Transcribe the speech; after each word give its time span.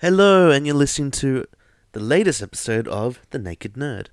Hello, 0.00 0.50
and 0.50 0.66
you're 0.66 0.76
listening 0.76 1.10
to 1.12 1.46
the 1.92 2.00
latest 2.00 2.42
episode 2.42 2.86
of 2.86 3.18
The 3.30 3.38
Naked 3.38 3.76
Nerd. 3.76 4.08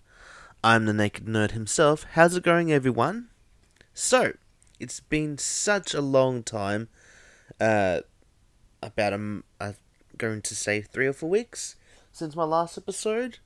I'm 0.64 0.86
the 0.86 0.94
Naked 0.94 1.26
Nerd 1.26 1.52
himself. 1.52 2.06
How's 2.14 2.38
it 2.38 2.44
going, 2.44 2.72
everyone? 2.72 3.28
So, 3.94 4.32
it's 4.80 5.02
been 5.02 5.38
such 5.38 5.94
a 5.94 6.00
long 6.00 6.42
time. 6.42 6.88
Uh, 7.60 8.00
about 8.82 9.12
I'm 9.12 9.44
going 10.18 10.42
to 10.44 10.56
say 10.56 10.80
three 10.80 11.06
or 11.06 11.12
four 11.12 11.30
weeks 11.30 11.76
since 12.14 12.34
my 12.34 12.46
last 12.46 12.78
episode. 12.78 13.40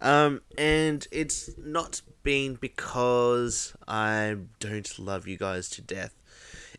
Um, 0.00 0.40
and 0.58 1.06
it's 1.12 1.56
not 1.56 2.02
been 2.24 2.56
because 2.56 3.72
I 3.86 4.38
don't 4.58 4.98
love 4.98 5.28
you 5.28 5.38
guys 5.38 5.68
to 5.68 5.80
death. 5.80 6.16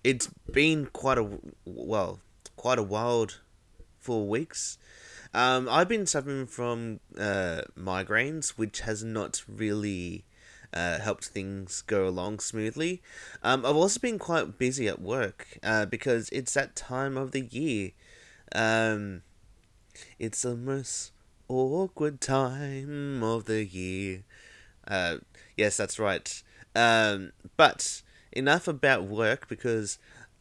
It's 0.04 0.28
been 0.52 0.88
quite 0.88 1.18
a 1.18 1.40
well, 1.64 2.20
quite 2.58 2.80
a 2.80 2.84
wild 2.84 3.40
four 3.98 4.28
weeks. 4.28 4.78
Um, 5.36 5.68
I've 5.70 5.90
been 5.90 6.06
suffering 6.06 6.48
from 6.48 7.02
uh, 7.20 7.64
migraines, 7.78 8.52
which 8.52 8.80
has 8.80 9.04
not 9.04 9.44
really 9.50 10.24
uh, 10.74 11.00
helped 11.00 11.26
things 11.26 11.82
go 11.82 12.08
along 12.08 12.40
smoothly. 12.40 13.02
Um, 13.44 13.66
I've 13.66 13.76
also 13.76 14.00
been 14.00 14.18
quite 14.18 14.58
busy 14.58 14.88
at 14.88 15.02
work 15.02 15.60
uh, 15.62 15.88
because 15.88 16.30
it's 16.30 16.54
that 16.54 16.74
time 16.74 17.18
of 17.18 17.34
the 17.34 17.42
year. 17.42 17.92
Um, 18.54 19.24
it's 20.20 20.44
the 20.44 20.56
most 20.56 21.12
awkward 21.50 22.22
time 22.22 23.22
of 23.22 23.44
the 23.44 23.66
year. 23.66 24.24
Uh, 24.88 25.18
yes, 25.58 25.76
that's 25.76 26.00
right. 26.00 26.42
Um, 26.74 27.34
but 27.58 28.04
enough 28.32 28.70
about 28.70 29.04
work 29.04 29.50
because 29.50 29.98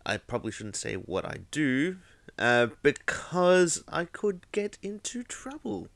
I 0.06 0.18
probably 0.18 0.52
shouldn't 0.52 0.76
say 0.76 0.94
what 0.94 1.24
I 1.24 1.38
do 1.50 1.96
uh, 2.38 2.68
because 2.82 3.84
I 3.88 4.04
could 4.04 4.50
get 4.52 4.78
into 4.82 5.22
trouble. 5.22 5.88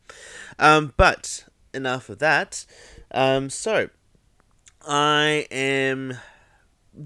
Um, 0.58 0.94
but 0.96 1.44
enough 1.74 2.08
of 2.08 2.18
that. 2.18 2.66
Um, 3.10 3.50
so 3.50 3.90
I 4.86 5.46
am 5.50 6.18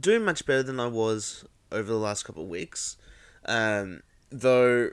doing 0.00 0.24
much 0.24 0.46
better 0.46 0.62
than 0.62 0.80
I 0.80 0.86
was 0.86 1.44
over 1.70 1.90
the 1.90 1.98
last 1.98 2.24
couple 2.24 2.42
of 2.42 2.48
weeks. 2.48 2.96
Um, 3.44 4.02
though 4.30 4.90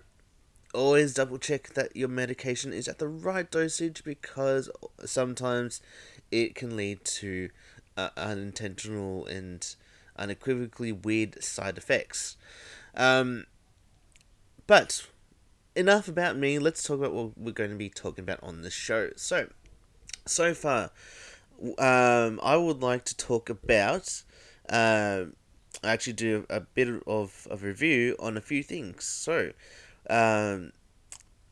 always 0.74 1.14
double 1.14 1.38
check 1.38 1.74
that 1.74 1.96
your 1.96 2.08
medication 2.08 2.74
is 2.74 2.88
at 2.88 3.00
the 3.00 3.08
right 3.08 3.50
dosage 3.50 4.04
because 4.04 4.70
sometimes 5.04 5.82
it 6.32 6.56
can 6.56 6.76
lead 6.76 7.04
to 7.04 7.50
uh, 7.98 8.10
unintentional 8.16 9.26
and 9.26 9.76
unequivocally 10.16 10.92
weird 10.92 11.44
side 11.44 11.78
effects. 11.78 12.38
Um, 12.96 13.46
but 14.70 15.08
enough 15.76 16.08
about 16.08 16.38
me. 16.38 16.60
Let's 16.60 16.84
talk 16.84 17.00
about 17.00 17.12
what 17.12 17.36
we're 17.36 17.54
going 17.54 17.72
to 17.72 17.76
be 17.76 17.90
talking 17.90 18.24
about 18.24 18.38
on 18.44 18.62
the 18.62 18.70
show. 18.70 19.10
So, 19.16 19.50
so 20.28 20.54
far, 20.54 20.92
um, 21.80 22.40
I 22.44 22.56
would 22.56 22.80
like 22.80 23.04
to 23.06 23.18
talk 23.18 23.50
about. 23.50 24.22
Um, 24.70 25.34
I 25.84 25.92
actually 25.92 26.14
do 26.14 26.46
a 26.52 26.60
bit 26.60 27.02
of 27.08 27.48
a 27.50 27.58
review 27.58 28.16
on 28.20 28.38
a 28.38 28.42
few 28.42 28.62
things. 28.62 29.06
So, 29.06 29.54
um, 30.08 30.72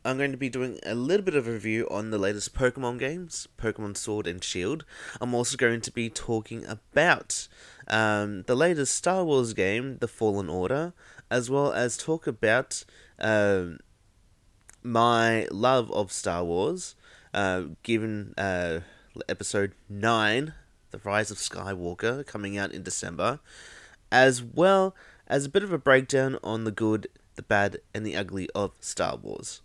I'm 0.05 0.17
going 0.17 0.31
to 0.31 0.37
be 0.37 0.47
doing 0.47 0.79
a 0.85 0.93
little 0.93 1.25
bit 1.25 1.35
of 1.35 1.47
a 1.47 1.51
review 1.51 1.87
on 1.89 2.11
the 2.11 2.19
latest 2.19 2.53
Pokemon 2.53 2.99
games, 2.99 3.47
Pokemon 3.57 3.97
Sword 3.97 4.27
and 4.27 4.43
Shield. 4.43 4.85
I'm 5.19 5.33
also 5.33 5.57
going 5.57 5.81
to 5.81 5.91
be 5.91 6.09
talking 6.09 6.63
about 6.65 7.47
um, 7.87 8.43
the 8.43 8.55
latest 8.55 8.95
Star 8.95 9.25
Wars 9.25 9.53
game, 9.53 9.97
The 9.97 10.07
Fallen 10.07 10.49
Order, 10.49 10.93
as 11.29 11.49
well 11.49 11.71
as 11.73 11.97
talk 11.97 12.27
about 12.27 12.83
um, 13.19 13.79
my 14.83 15.47
love 15.51 15.91
of 15.91 16.11
Star 16.11 16.43
Wars, 16.43 16.95
uh, 17.33 17.63
given 17.83 18.33
uh, 18.37 18.79
episode 19.27 19.73
9, 19.89 20.53
The 20.91 20.97
Rise 20.99 21.31
of 21.31 21.37
Skywalker, 21.37 22.25
coming 22.25 22.57
out 22.57 22.71
in 22.71 22.83
December, 22.83 23.39
as 24.11 24.41
well 24.41 24.95
as 25.27 25.45
a 25.45 25.49
bit 25.49 25.63
of 25.63 25.73
a 25.73 25.77
breakdown 25.77 26.37
on 26.43 26.63
the 26.63 26.71
good, 26.71 27.07
the 27.35 27.43
bad, 27.43 27.79
and 27.93 28.05
the 28.05 28.15
ugly 28.15 28.49
of 28.55 28.71
Star 28.79 29.17
Wars. 29.17 29.61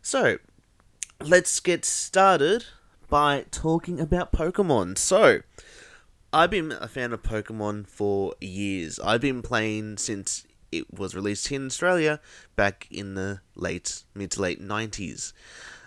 So, 0.00 0.38
let's 1.20 1.60
get 1.60 1.84
started 1.84 2.64
by 3.08 3.44
talking 3.50 4.00
about 4.00 4.32
Pokemon. 4.32 4.96
So, 4.98 5.40
I've 6.32 6.50
been 6.50 6.72
a 6.72 6.88
fan 6.88 7.12
of 7.12 7.22
Pokemon 7.22 7.86
for 7.86 8.34
years. 8.40 8.98
I've 8.98 9.20
been 9.20 9.42
playing 9.42 9.98
since 9.98 10.46
it 10.78 10.92
was 10.92 11.14
released 11.14 11.50
in 11.50 11.66
Australia 11.66 12.20
back 12.56 12.86
in 12.90 13.14
the 13.14 13.40
late 13.54 14.04
mid 14.14 14.30
to 14.32 14.42
late 14.42 14.60
nineties. 14.60 15.32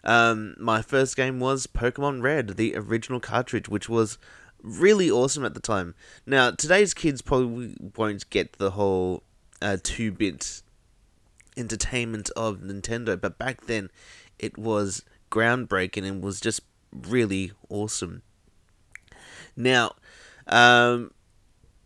Um, 0.04 0.56
my 0.58 0.82
first 0.82 1.16
game 1.16 1.40
was 1.40 1.68
Pokemon 1.68 2.22
Red, 2.22 2.58
the 2.58 2.76
original 2.76 3.20
cartridge, 3.20 3.68
which 3.68 3.90
was 3.90 4.18
really 4.62 5.10
awesome 5.12 5.46
at 5.46 5.54
the 5.54 5.60
time. 5.60 5.96
Now 6.26 6.52
today's 6.52 6.94
kids 6.94 7.22
probably 7.22 7.76
won't 7.96 8.30
get 8.30 8.54
the 8.54 8.72
whole 8.72 9.24
uh, 9.62 9.78
two 9.82 10.12
bit 10.12 10.62
entertainment 11.56 12.30
of 12.36 12.60
Nintendo, 12.60 13.20
but 13.20 13.38
back 13.38 13.66
then 13.66 13.90
it 14.40 14.58
was 14.58 15.04
groundbreaking 15.32 16.06
and 16.08 16.24
was 16.24 16.40
just 16.40 16.62
really 16.92 17.52
awesome. 17.70 18.22
Now, 19.56 19.96
um, 20.48 21.12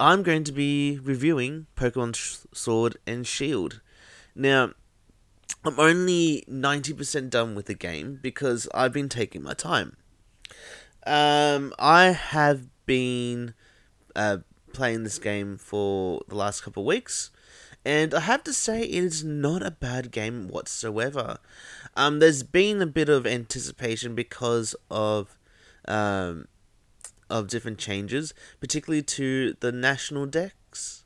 I'm 0.02 0.24
going 0.24 0.44
to 0.46 0.52
be 0.52 0.98
reviewing 0.98 1.68
Pokemon 1.76 2.48
Sword 2.56 2.98
and 3.06 3.26
Shield. 3.28 3.82
Now, 4.34 4.72
I'm 5.64 5.80
only 5.80 6.44
90% 6.50 7.30
done 7.30 7.54
with 7.54 7.68
the 7.68 7.76
game 7.76 8.18
because 8.20 8.68
I've 8.74 8.94
been 8.94 9.10
taking 9.10 9.44
my 9.44 9.54
time. 9.54 9.98
Um, 11.06 11.72
I 11.78 12.06
have 12.14 12.66
been 12.88 13.54
uh, 14.16 14.38
playing 14.74 15.04
this 15.04 15.20
game 15.20 15.56
for 15.60 16.22
the 16.28 16.36
last 16.36 16.64
couple 16.64 16.82
of 16.82 16.88
weeks, 16.88 17.30
and 17.86 18.16
I 18.16 18.22
have 18.22 18.44
to 18.46 18.54
say 18.54 18.82
it 18.82 19.04
is 19.04 19.24
not 19.24 19.62
a 19.62 19.70
bad 19.70 20.10
game 20.10 20.48
whatsoever. 20.48 21.38
Um, 21.96 22.18
there's 22.18 22.42
been 22.42 22.82
a 22.82 22.88
bit 22.88 23.08
of 23.08 23.28
anticipation 23.28 24.16
because 24.16 24.76
of 24.90 25.38
um, 25.88 26.48
of 27.32 27.48
different 27.48 27.80
changes, 27.80 28.34
particularly 28.60 29.02
to 29.04 29.56
the 29.60 29.72
national 29.72 30.26
dex. 30.26 31.06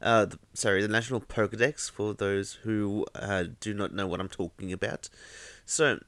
Uh, 0.00 0.26
the, 0.26 0.38
sorry, 0.54 0.80
the 0.82 0.88
national 0.88 1.20
Pokedex 1.20 1.90
for 1.90 2.14
those 2.14 2.54
who 2.62 3.04
uh, 3.14 3.44
do 3.60 3.74
not 3.74 3.92
know 3.92 4.06
what 4.06 4.20
I'm 4.20 4.28
talking 4.28 4.72
about. 4.72 5.08
So, 5.64 6.00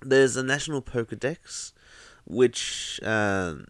there's 0.00 0.36
a 0.36 0.42
national 0.42 0.82
Pokedex, 0.82 1.72
which 2.24 3.00
um, 3.02 3.68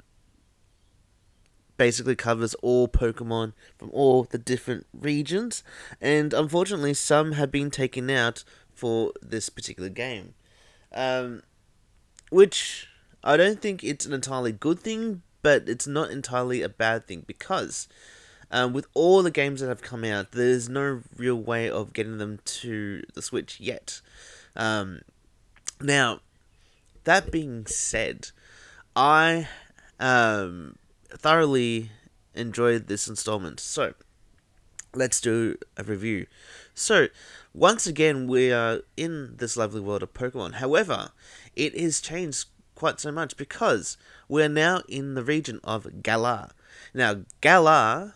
basically 1.76 2.14
covers 2.14 2.54
all 2.56 2.88
Pokemon 2.88 3.54
from 3.78 3.90
all 3.92 4.24
the 4.24 4.38
different 4.38 4.86
regions, 4.92 5.64
and 6.00 6.32
unfortunately, 6.32 6.94
some 6.94 7.32
have 7.32 7.50
been 7.50 7.70
taken 7.70 8.08
out 8.10 8.44
for 8.72 9.12
this 9.20 9.48
particular 9.48 9.88
game. 9.88 10.34
Um, 10.94 11.42
which 12.30 12.88
I 13.25 13.37
don't 13.37 13.60
think 13.60 13.84
it's 13.84 14.06
an 14.06 14.12
entirely 14.12 14.53
good 14.53 14.81
thing, 14.81 15.22
but 15.43 15.69
it's 15.69 15.87
not 15.87 16.10
entirely 16.10 16.62
a 16.62 16.69
bad 16.69 17.06
thing 17.06 17.25
because 17.27 17.88
um, 18.50 18.72
with 18.72 18.87
all 18.94 19.22
the 19.22 19.31
games 19.31 19.60
that 19.60 19.69
have 19.69 19.83
come 19.83 20.05
out, 20.05 20.33
there's 20.33 20.69
no 20.69 21.00
real 21.16 21.37
way 21.37 21.71
of 21.71 21.93
getting 21.93 22.19
them 22.19 22.41
to 22.44 23.03
the 23.15 23.22
Switch 23.22 23.59
yet. 23.59 24.00
Um, 24.55 25.00
now, 25.81 26.21
that 27.05 27.32
being 27.32 27.66
said, 27.66 28.28
I 28.94 29.49
um, 29.99 30.77
thoroughly 31.09 31.91
enjoyed 32.34 32.88
this 32.88 33.09
installment. 33.09 33.59
So, 33.59 33.94
let's 34.94 35.21
do 35.21 35.56
a 35.77 35.82
review. 35.82 36.27
So, 36.75 37.09
once 37.55 37.87
again, 37.87 38.27
we 38.27 38.53
are 38.53 38.81
in 38.96 39.37
this 39.37 39.56
lovely 39.56 39.81
world 39.81 40.02
of 40.02 40.12
Pokemon. 40.12 40.55
However, 40.55 41.11
it 41.56 41.79
has 41.79 42.00
changed 42.00 42.49
quite 42.82 42.99
so 42.99 43.12
much 43.12 43.37
because 43.37 43.96
we're 44.29 44.49
now 44.49 44.82
in 44.88 45.14
the 45.14 45.23
region 45.23 45.61
of 45.62 46.02
Galar. 46.02 46.50
Now, 46.93 47.20
Galar 47.40 48.14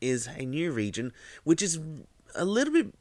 is 0.00 0.28
a 0.28 0.44
new 0.44 0.70
region 0.70 1.12
which 1.42 1.60
is 1.60 1.80
a 2.36 2.44
little 2.44 2.72
bit, 2.72 2.94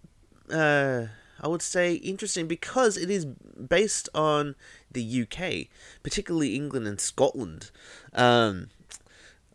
uh, 0.51 1.05
I 1.39 1.47
would 1.47 1.61
say, 1.61 1.93
interesting 1.93 2.47
because 2.47 2.97
it 2.97 3.11
is 3.11 3.25
based 3.25 4.09
on 4.15 4.55
the 4.91 5.21
UK, 5.21 5.67
particularly 6.01 6.55
England 6.55 6.87
and 6.87 6.99
Scotland. 6.99 7.69
Um, 8.13 8.71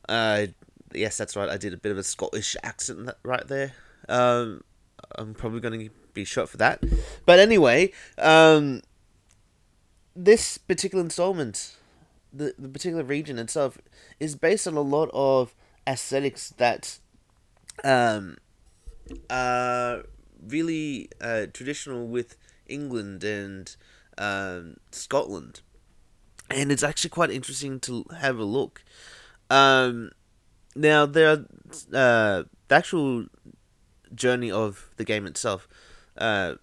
uh, 0.08 0.47
yes, 0.94 1.19
that's 1.19 1.35
right. 1.35 1.49
I 1.49 1.56
did 1.56 1.75
a 1.75 1.79
bit 1.79 1.91
of 1.91 1.99
a 1.99 2.05
Scottish 2.05 2.55
accent 2.62 3.11
right 3.25 3.49
there. 3.49 3.73
Um, 4.08 4.62
I'm 5.19 5.35
probably 5.35 5.58
going 5.58 5.81
to 5.81 5.91
be 6.14 6.25
shot 6.25 6.49
for 6.49 6.58
that. 6.58 6.81
But 7.26 7.41
anyway, 7.41 7.91
um, 8.19 8.82
this 10.15 10.59
particular 10.59 11.03
installment, 11.03 11.77
the, 12.33 12.55
the 12.59 12.69
particular 12.69 13.03
region 13.03 13.39
itself, 13.39 13.79
is 14.19 14.35
based 14.35 14.67
on 14.67 14.77
a 14.77 14.81
lot 14.81 15.11
of 15.12 15.55
aesthetics 15.87 16.51
that 16.59 16.99
um, 17.85 18.37
are 19.29 20.05
really 20.47 21.09
uh, 21.21 21.47
traditional 21.53 22.07
with 22.07 22.37
England 22.67 23.25
and 23.25 23.77
um, 24.19 24.77
Scotland, 24.91 25.61
and 26.51 26.71
it's 26.71 26.83
actually 26.83 27.11
quite 27.11 27.31
interesting 27.31 27.81
to 27.81 28.05
have 28.21 28.39
a 28.39 28.45
look. 28.45 28.83
Um, 29.49 30.11
now 30.75 31.07
there 31.07 31.29
are 31.29 31.45
uh, 31.93 32.45
the 32.69 32.75
actual 32.75 33.27
journey 34.15 34.51
of 34.51 34.91
the 34.97 35.05
game 35.05 35.27
itself. 35.27 35.69
Uh, 36.17 36.55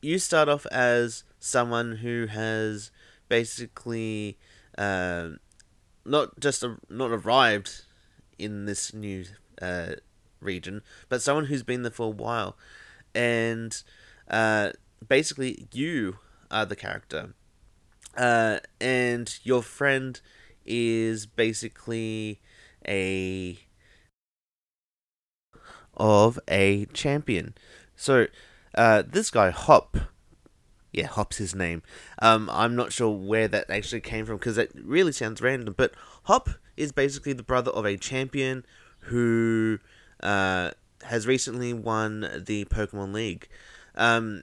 you 0.00 0.18
start 0.18 0.48
off 0.48 0.66
as 0.66 1.24
someone 1.38 1.96
who 1.96 2.26
has 2.26 2.90
basically 3.28 4.38
uh, 4.76 5.30
not 6.04 6.38
just 6.40 6.62
a, 6.62 6.76
not 6.88 7.10
arrived 7.10 7.82
in 8.38 8.66
this 8.66 8.94
new 8.94 9.24
uh, 9.60 9.94
region, 10.40 10.82
but 11.08 11.22
someone 11.22 11.46
who's 11.46 11.62
been 11.62 11.82
there 11.82 11.90
for 11.90 12.06
a 12.06 12.10
while, 12.10 12.56
and 13.14 13.82
uh, 14.30 14.70
basically 15.06 15.68
you 15.72 16.18
are 16.50 16.66
the 16.66 16.76
character, 16.76 17.34
uh, 18.16 18.58
and 18.80 19.38
your 19.42 19.62
friend 19.62 20.20
is 20.64 21.26
basically 21.26 22.40
a 22.86 23.58
of 25.96 26.38
a 26.48 26.86
champion. 26.92 27.54
So 27.96 28.26
uh, 28.74 29.02
this 29.06 29.30
guy 29.30 29.50
Hop, 29.50 29.96
yeah, 30.98 31.06
Hop's 31.06 31.36
his 31.36 31.54
name. 31.54 31.82
Um, 32.20 32.50
I'm 32.52 32.74
not 32.74 32.92
sure 32.92 33.10
where 33.10 33.46
that 33.46 33.70
actually 33.70 34.00
came 34.00 34.26
from 34.26 34.36
because 34.36 34.58
it 34.58 34.72
really 34.74 35.12
sounds 35.12 35.40
random. 35.40 35.74
But 35.76 35.92
Hop 36.24 36.50
is 36.76 36.90
basically 36.90 37.32
the 37.32 37.44
brother 37.44 37.70
of 37.70 37.86
a 37.86 37.96
champion 37.96 38.66
who 39.02 39.78
uh, 40.24 40.72
has 41.04 41.24
recently 41.24 41.72
won 41.72 42.42
the 42.44 42.64
Pokemon 42.64 43.12
League. 43.12 43.48
Um, 43.94 44.42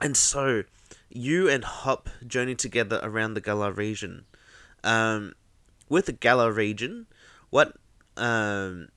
and 0.00 0.16
so 0.16 0.64
you 1.10 1.48
and 1.48 1.62
Hop 1.62 2.08
journey 2.26 2.56
together 2.56 2.98
around 3.00 3.34
the 3.34 3.40
Galar 3.40 3.70
region. 3.70 4.24
Um, 4.82 5.34
with 5.88 6.06
the 6.06 6.12
Galar 6.12 6.50
region, 6.50 7.06
what 7.50 7.76
um, 8.16 8.88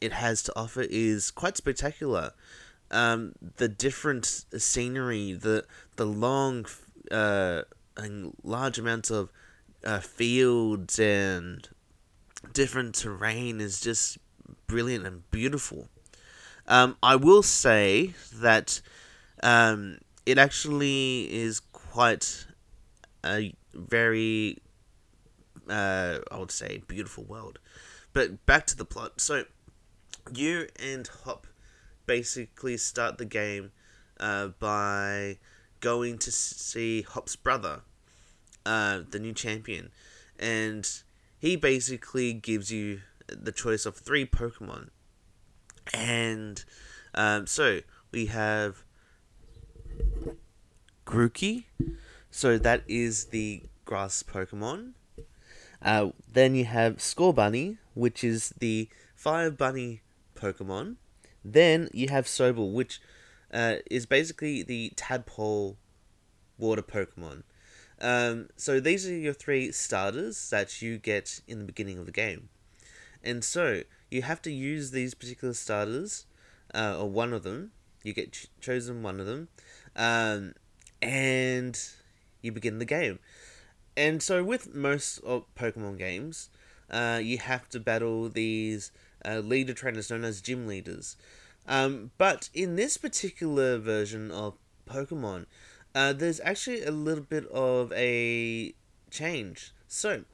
it 0.00 0.12
has 0.12 0.42
to 0.44 0.52
offer 0.56 0.86
is 0.88 1.30
quite 1.30 1.58
spectacular. 1.58 2.32
Um, 2.90 3.34
the 3.56 3.68
different 3.68 4.24
scenery, 4.56 5.32
the 5.32 5.64
the 5.96 6.06
long 6.06 6.66
uh, 7.10 7.62
and 7.96 8.34
large 8.42 8.78
amounts 8.78 9.10
of 9.10 9.30
uh, 9.84 10.00
fields 10.00 10.98
and 10.98 11.68
different 12.52 12.94
terrain 12.94 13.60
is 13.60 13.80
just 13.80 14.18
brilliant 14.66 15.06
and 15.06 15.30
beautiful. 15.30 15.88
Um, 16.66 16.96
I 17.02 17.16
will 17.16 17.42
say 17.42 18.14
that 18.34 18.80
um, 19.42 19.98
it 20.26 20.38
actually 20.38 21.32
is 21.32 21.60
quite 21.60 22.46
a 23.24 23.54
very, 23.74 24.58
uh, 25.68 26.18
I 26.30 26.38
would 26.38 26.50
say, 26.50 26.82
beautiful 26.86 27.24
world. 27.24 27.58
But 28.12 28.44
back 28.46 28.66
to 28.66 28.76
the 28.76 28.84
plot. 28.84 29.20
So, 29.20 29.44
you 30.32 30.68
and 30.80 31.08
Hop 31.24 31.46
basically 32.08 32.76
start 32.76 33.18
the 33.18 33.24
game 33.24 33.70
uh, 34.18 34.48
by 34.58 35.38
going 35.78 36.18
to 36.18 36.32
see 36.32 37.02
Hop's 37.02 37.36
brother, 37.36 37.82
uh, 38.66 39.02
the 39.08 39.20
new 39.20 39.32
champion, 39.32 39.90
and 40.38 40.90
he 41.38 41.54
basically 41.54 42.32
gives 42.32 42.72
you 42.72 43.02
the 43.28 43.52
choice 43.52 43.86
of 43.86 43.96
three 43.96 44.26
Pokemon. 44.26 44.88
And 45.94 46.64
um, 47.14 47.46
so 47.46 47.80
we 48.10 48.26
have 48.26 48.82
Grookey, 51.06 51.66
so 52.30 52.58
that 52.58 52.82
is 52.88 53.26
the 53.26 53.62
grass 53.84 54.22
Pokemon. 54.22 54.94
Uh, 55.80 56.08
then 56.30 56.54
you 56.54 56.64
have 56.64 56.96
Scorbunny, 56.96 57.76
which 57.94 58.24
is 58.24 58.54
the 58.58 58.88
fire 59.14 59.50
bunny 59.50 60.00
Pokemon. 60.34 60.96
Then 61.44 61.88
you 61.92 62.08
have 62.08 62.26
Sobble, 62.26 62.72
which 62.72 63.00
uh, 63.52 63.76
is 63.90 64.06
basically 64.06 64.62
the 64.62 64.92
tadpole 64.96 65.76
water 66.58 66.82
Pokemon. 66.82 67.42
Um, 68.00 68.48
so 68.56 68.80
these 68.80 69.08
are 69.08 69.14
your 69.14 69.32
three 69.32 69.72
starters 69.72 70.50
that 70.50 70.80
you 70.82 70.98
get 70.98 71.40
in 71.48 71.58
the 71.58 71.64
beginning 71.64 71.98
of 71.98 72.06
the 72.06 72.12
game. 72.12 72.48
And 73.22 73.42
so 73.42 73.82
you 74.10 74.22
have 74.22 74.40
to 74.42 74.52
use 74.52 74.90
these 74.90 75.14
particular 75.14 75.54
starters, 75.54 76.26
uh, 76.74 76.96
or 76.98 77.10
one 77.10 77.32
of 77.32 77.42
them. 77.42 77.72
You 78.04 78.12
get 78.12 78.32
ch- 78.32 78.48
chosen 78.60 79.02
one 79.02 79.18
of 79.18 79.26
them, 79.26 79.48
um, 79.96 80.54
and 81.02 81.78
you 82.42 82.52
begin 82.52 82.78
the 82.78 82.84
game. 82.84 83.18
And 83.96 84.22
so 84.22 84.44
with 84.44 84.74
most 84.74 85.18
of 85.18 85.52
Pokemon 85.56 85.98
games, 85.98 86.50
uh, 86.90 87.20
you 87.22 87.38
have 87.38 87.68
to 87.70 87.80
battle 87.80 88.28
these 88.28 88.92
uh, 89.24 89.38
leader 89.38 89.74
trainers 89.74 90.10
known 90.10 90.24
as 90.24 90.40
gym 90.40 90.66
leaders. 90.66 91.16
Um, 91.66 92.10
but 92.18 92.48
in 92.54 92.76
this 92.76 92.96
particular 92.96 93.78
version 93.78 94.30
of 94.30 94.54
Pokemon, 94.88 95.46
uh, 95.94 96.12
there's 96.12 96.40
actually 96.40 96.82
a 96.82 96.90
little 96.90 97.24
bit 97.24 97.46
of 97.48 97.92
a 97.92 98.74
change. 99.10 99.72
So, 99.86 100.24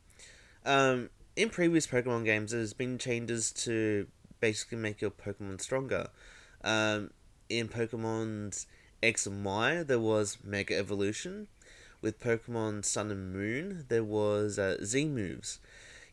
um, 0.64 1.10
in 1.36 1.50
previous 1.50 1.86
Pokemon 1.86 2.24
games, 2.24 2.52
there's 2.52 2.72
been 2.72 2.98
changes 2.98 3.50
to 3.52 4.06
basically 4.40 4.78
make 4.78 5.00
your 5.00 5.10
Pokemon 5.10 5.60
stronger. 5.60 6.08
Um, 6.62 7.10
in 7.48 7.68
Pokemon's 7.68 8.66
X 9.02 9.26
and 9.26 9.44
Y, 9.44 9.82
there 9.82 10.00
was 10.00 10.38
Mega 10.44 10.76
Evolution. 10.76 11.48
With 12.00 12.20
Pokemon 12.20 12.84
Sun 12.84 13.10
and 13.10 13.32
Moon, 13.32 13.86
there 13.88 14.04
was 14.04 14.58
uh, 14.58 14.76
Z 14.84 15.06
moves. 15.06 15.58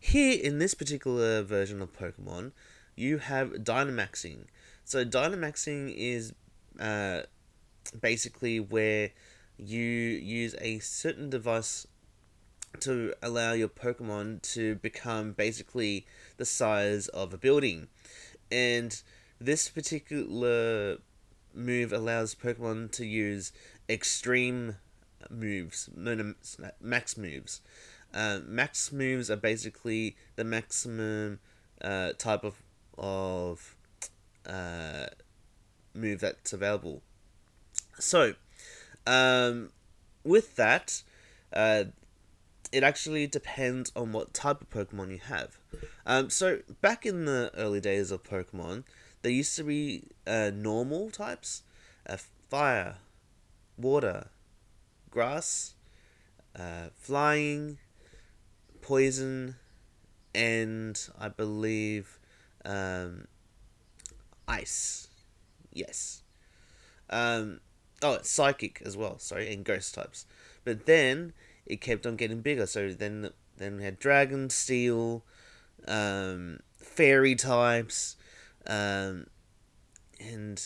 Here, 0.04 0.42
in 0.44 0.58
this 0.58 0.74
particular 0.74 1.44
version 1.44 1.80
of 1.80 1.94
Pokemon, 1.94 2.54
you 2.96 3.20
have 3.20 3.52
Dynamaxing. 3.52 4.46
So, 4.84 5.06
Dynamaxing 5.06 5.94
is 5.96 6.34
uh, 6.80 7.22
basically 8.02 8.60
where 8.60 9.12
you 9.58 9.80
use 9.80 10.56
a 10.60 10.80
certain 10.80 11.30
device 11.30 11.86
to 12.80 13.14
allow 13.22 13.54
your 13.54 13.68
Pokemon 13.70 14.42
to 14.54 14.76
become 14.76 15.34
basically 15.34 16.08
the 16.38 16.46
size 16.46 17.08
of 17.10 17.32
a 17.32 17.38
building. 17.38 17.88
And 18.52 19.00
this 19.40 19.70
particular 19.70 20.98
move 21.54 21.94
allows 21.94 22.34
Pokemon 22.34 22.92
to 22.94 23.06
use 23.06 23.52
extreme 23.88 24.78
moves, 25.30 25.92
max 26.82 27.18
moves. 27.18 27.62
Uh, 28.14 28.40
max 28.46 28.92
moves 28.92 29.30
are 29.32 29.38
basically 29.38 30.16
the 30.36 30.44
maximum 30.44 31.40
uh, 31.82 32.12
type 32.18 32.44
of 32.44 32.62
of 32.98 33.76
uh, 34.46 35.08
move 35.94 36.20
that's 36.20 36.54
available. 36.54 37.02
So, 38.00 38.34
um, 39.08 39.70
with 40.24 40.56
that, 40.56 41.04
uh, 41.54 41.86
it 42.72 42.84
actually 42.84 43.28
depends 43.28 43.92
on 43.96 44.12
what 44.12 44.34
type 44.34 44.62
of 44.62 44.70
Pokemon 44.70 45.12
you 45.12 45.20
have. 45.20 45.58
Um, 46.06 46.30
so 46.30 46.60
back 46.82 47.06
in 47.06 47.26
the 47.26 47.52
early 47.56 47.80
days 47.80 48.12
of 48.12 48.24
Pokemon, 48.24 48.84
there 49.22 49.32
used 49.32 49.56
to 49.58 49.64
be 49.64 50.06
uh, 50.26 50.52
normal 50.54 51.10
types, 51.10 51.64
uh, 52.08 52.18
fire, 52.50 52.98
water, 53.78 54.28
grass, 55.10 55.76
uh, 56.56 56.90
flying, 56.98 57.78
poison, 58.92 59.56
and 60.36 61.08
I 61.18 61.30
believe 61.30 62.20
um, 62.66 63.30
ice. 64.50 65.08
Yes. 65.72 66.24
Um, 67.10 67.62
oh, 68.02 68.20
psychic 68.22 68.82
as 68.86 68.98
well. 68.98 69.18
Sorry, 69.18 69.54
and 69.54 69.64
ghost 69.64 69.96
types. 69.96 70.26
But 70.66 70.88
then 70.88 71.32
it 71.66 71.80
kept 71.80 72.06
on 72.06 72.18
getting 72.18 72.42
bigger. 72.42 72.66
So 72.66 72.90
then 72.92 73.30
then 73.56 73.78
we 73.78 73.84
had 73.86 73.98
dragon, 73.98 74.50
steel, 74.50 75.24
um, 75.88 76.60
fairy 76.78 77.36
types, 77.36 78.18
um, 78.68 79.28
and 80.20 80.62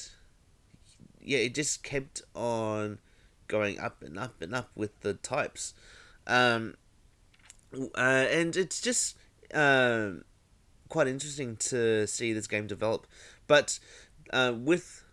yeah, 1.22 1.38
it 1.38 1.54
just 1.54 1.84
kept 1.84 2.24
on 2.34 2.98
going 3.48 3.80
up 3.80 4.02
and 4.02 4.18
up 4.18 4.42
and 4.42 4.56
up 4.56 4.72
with 4.74 5.00
the 5.02 5.14
types. 5.14 5.76
Um, 6.26 6.74
uh, 7.96 8.00
and 8.30 8.56
it's 8.56 8.82
just 8.82 9.18
uh, 9.54 10.12
quite 10.90 11.08
interesting 11.08 11.56
to 11.58 12.08
see 12.08 12.34
this 12.34 12.48
game 12.48 12.68
develop. 12.68 13.08
But 13.48 13.80
uh, 14.32 14.54
with 14.58 15.04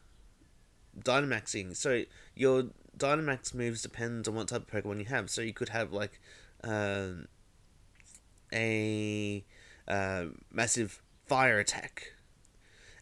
Dynamaxing, 0.98 1.76
so 1.76 2.04
your 2.34 2.64
Dynamax 2.96 3.54
moves 3.54 3.82
depends 3.82 4.28
on 4.28 4.34
what 4.34 4.48
type 4.48 4.62
of 4.62 4.84
Pokemon 4.84 4.98
you 4.98 5.06
have. 5.06 5.30
So 5.30 5.42
you 5.42 5.52
could 5.52 5.70
have 5.70 5.92
like 5.92 6.20
um, 6.64 7.26
a 8.52 9.44
uh, 9.88 10.24
massive 10.50 11.02
fire 11.26 11.58
attack 11.58 12.12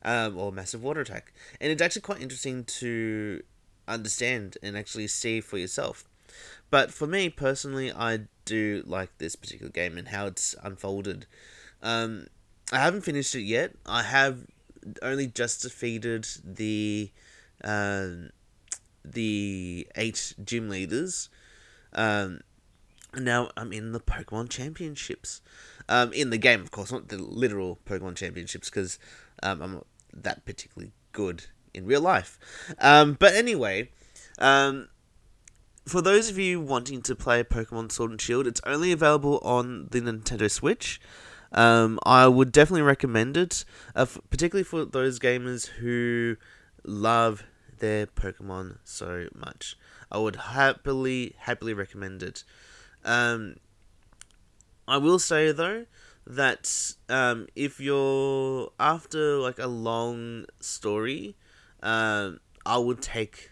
um, 0.03 0.39
or 0.39 0.53
massive 0.53 0.83
water 0.83 1.01
attack, 1.01 1.33
and 1.61 1.71
it's 1.71 1.83
actually 1.83 2.03
quite 2.03 2.21
interesting 2.21 2.65
to 2.65 3.43
understand 3.87 4.57
and 4.63 4.77
actually 4.77 5.09
see 5.09 5.41
for 5.41 5.59
yourself. 5.59 6.05
But 6.71 6.93
for 6.93 7.07
me 7.07 7.29
personally, 7.29 7.93
I 7.93 8.21
do 8.51 8.83
like 8.87 9.17
this 9.19 9.37
particular 9.37 9.71
game 9.71 9.97
and 9.97 10.09
how 10.09 10.27
it's 10.27 10.55
unfolded. 10.63 11.27
Um, 11.83 12.27
I 12.73 12.79
haven't 12.79 13.03
finished 13.03 13.35
it 13.35 13.43
yet. 13.43 13.75
I 13.87 14.03
have 14.03 14.47
only 15.03 15.27
just 15.27 15.63
defeated 15.63 16.27
the 16.45 17.11
um, 17.63 18.31
the 19.05 19.87
eight 19.97 20.35
gym 20.45 20.69
leaders. 20.69 21.29
Um, 21.93 22.41
now 23.15 23.51
I'm 23.57 23.73
in 23.73 23.93
the 23.93 24.01
Pokemon 24.01 24.51
Championships. 24.51 25.41
Um, 25.89 26.13
in 26.13 26.31
the 26.31 26.39
game, 26.39 26.61
of 26.61 26.71
course, 26.71 26.93
not 26.93 27.09
the 27.09 27.19
literal 27.19 27.79
Pokemon 27.85 28.17
Championships, 28.17 28.71
because 28.71 28.99
um, 29.43 29.61
I'm 29.63 29.73
not 29.73 29.87
that 30.13 30.45
particularly 30.45 30.93
good 31.13 31.47
in 31.75 31.87
real 31.87 32.01
life. 32.01 32.39
Um, 32.79 33.17
but 33.19 33.35
anyway, 33.35 33.91
um, 34.39 34.89
for 35.91 36.01
those 36.01 36.31
of 36.31 36.39
you 36.39 36.61
wanting 36.61 37.03
to 37.03 37.17
play 37.17 37.43
Pokemon 37.43 37.91
Sword 37.91 38.13
and 38.13 38.21
Shield, 38.21 38.47
it's 38.47 38.61
only 38.65 38.93
available 38.93 39.39
on 39.43 39.89
the 39.91 40.01
Nintendo 40.01 40.49
Switch. 40.49 41.01
Um, 41.51 41.99
I 42.07 42.29
would 42.29 42.53
definitely 42.53 42.83
recommend 42.83 43.37
it, 43.37 43.65
uh, 43.97 44.03
f- 44.03 44.21
particularly 44.31 44.63
for 44.63 44.85
those 44.85 45.19
gamers 45.19 45.67
who 45.67 46.37
love 46.85 47.43
their 47.81 48.07
Pokemon 48.07 48.79
so 48.85 49.27
much. 49.35 49.77
I 50.13 50.19
would 50.19 50.37
happily, 50.37 51.35
happily 51.39 51.75
recommend 51.75 52.23
it. 52.23 52.45
Um, 53.05 53.57
I 54.87 54.97
will 54.99 55.19
say 55.19 55.51
though 55.51 55.87
that 56.25 56.95
um, 57.09 57.49
if 57.57 57.81
you're 57.81 58.71
after 58.79 59.39
like 59.39 59.59
a 59.59 59.67
long 59.67 60.47
story, 60.61 61.37
um, 61.83 62.39
I 62.65 62.79
would 62.79 63.03
take 63.03 63.51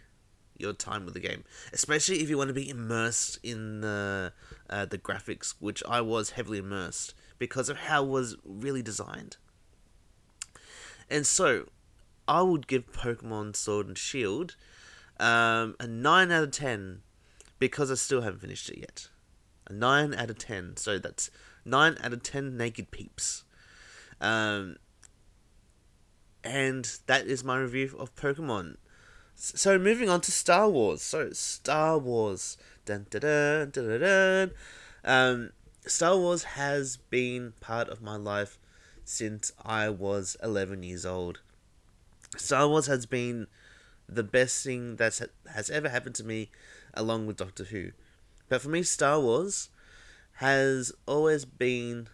your 0.59 0.73
time 0.73 1.05
with 1.05 1.15
the 1.15 1.21
game, 1.21 1.45
especially 1.73 2.21
if 2.21 2.29
you 2.29 2.37
want 2.37 2.49
to 2.49 2.55
be 2.55 2.69
immersed 2.69 3.38
in 3.43 3.81
the 3.81 4.33
uh, 4.69 4.85
the 4.85 4.99
graphics, 4.99 5.55
which 5.61 5.83
I 5.88 6.00
was 6.00 6.31
heavily 6.31 6.59
immersed 6.59 7.15
because 7.38 7.69
of 7.69 7.79
how 7.79 8.05
it 8.05 8.09
was 8.09 8.37
really 8.45 8.83
designed. 8.83 9.37
And 11.11 11.27
so, 11.27 11.67
I 12.27 12.43
would 12.43 12.67
give 12.67 12.93
Pokemon 12.93 13.57
Sword 13.57 13.87
and 13.87 13.97
Shield 13.97 14.57
um, 15.19 15.75
a 15.81 15.87
9 15.87 16.31
out 16.31 16.45
of 16.45 16.50
10 16.50 17.00
because 17.59 17.91
I 17.91 17.95
still 17.95 18.21
haven't 18.21 18.41
finished 18.41 18.69
it 18.69 18.79
yet. 18.79 19.09
A 19.67 19.73
9 19.73 20.15
out 20.15 20.31
of 20.31 20.38
10. 20.38 20.77
So 20.77 20.99
that's 20.99 21.31
9 21.65 21.97
out 22.03 22.12
of 22.12 22.23
10 22.23 22.57
naked 22.57 22.91
peeps. 22.91 23.45
Um, 24.21 24.77
and 26.45 26.91
that 27.07 27.27
is 27.27 27.43
my 27.43 27.59
review 27.59 27.97
of 27.99 28.15
Pokemon. 28.15 28.77
So 29.40 29.78
moving 29.78 30.09
on 30.09 30.21
to 30.23 30.33
Star 30.33 30.68
Wars. 30.68 31.00
So 31.00 31.30
Star 31.30 31.97
Wars. 31.97 32.59
Dun, 32.85 33.07
dun, 33.09 33.21
dun, 33.21 33.71
dun, 33.71 34.00
dun. 34.00 34.50
Um, 35.04 35.50
Star 35.87 36.16
Wars 36.16 36.42
has 36.42 36.97
been 36.97 37.52
part 37.61 37.88
of 37.88 38.02
my 38.02 38.16
life 38.16 38.59
since 39.04 39.52
I 39.64 39.90
was 39.90 40.37
11 40.42 40.83
years 40.83 41.07
old. 41.07 41.38
Star 42.37 42.66
Wars 42.66 42.87
has 42.87 43.07
been 43.07 43.47
the 44.09 44.25
best 44.25 44.64
thing 44.64 44.97
that 44.97 45.21
has 45.54 45.71
ever 45.71 45.88
happened 45.88 46.16
to 46.16 46.25
me, 46.25 46.50
along 46.92 47.28
with 47.28 47.37
Doctor 47.37 47.62
Who. 47.64 47.92
But 48.49 48.61
for 48.61 48.71
me, 48.71 48.83
Star 48.83 49.21
Wars 49.21 49.68
has 50.38 50.90
always 51.07 51.45
been 51.45 52.09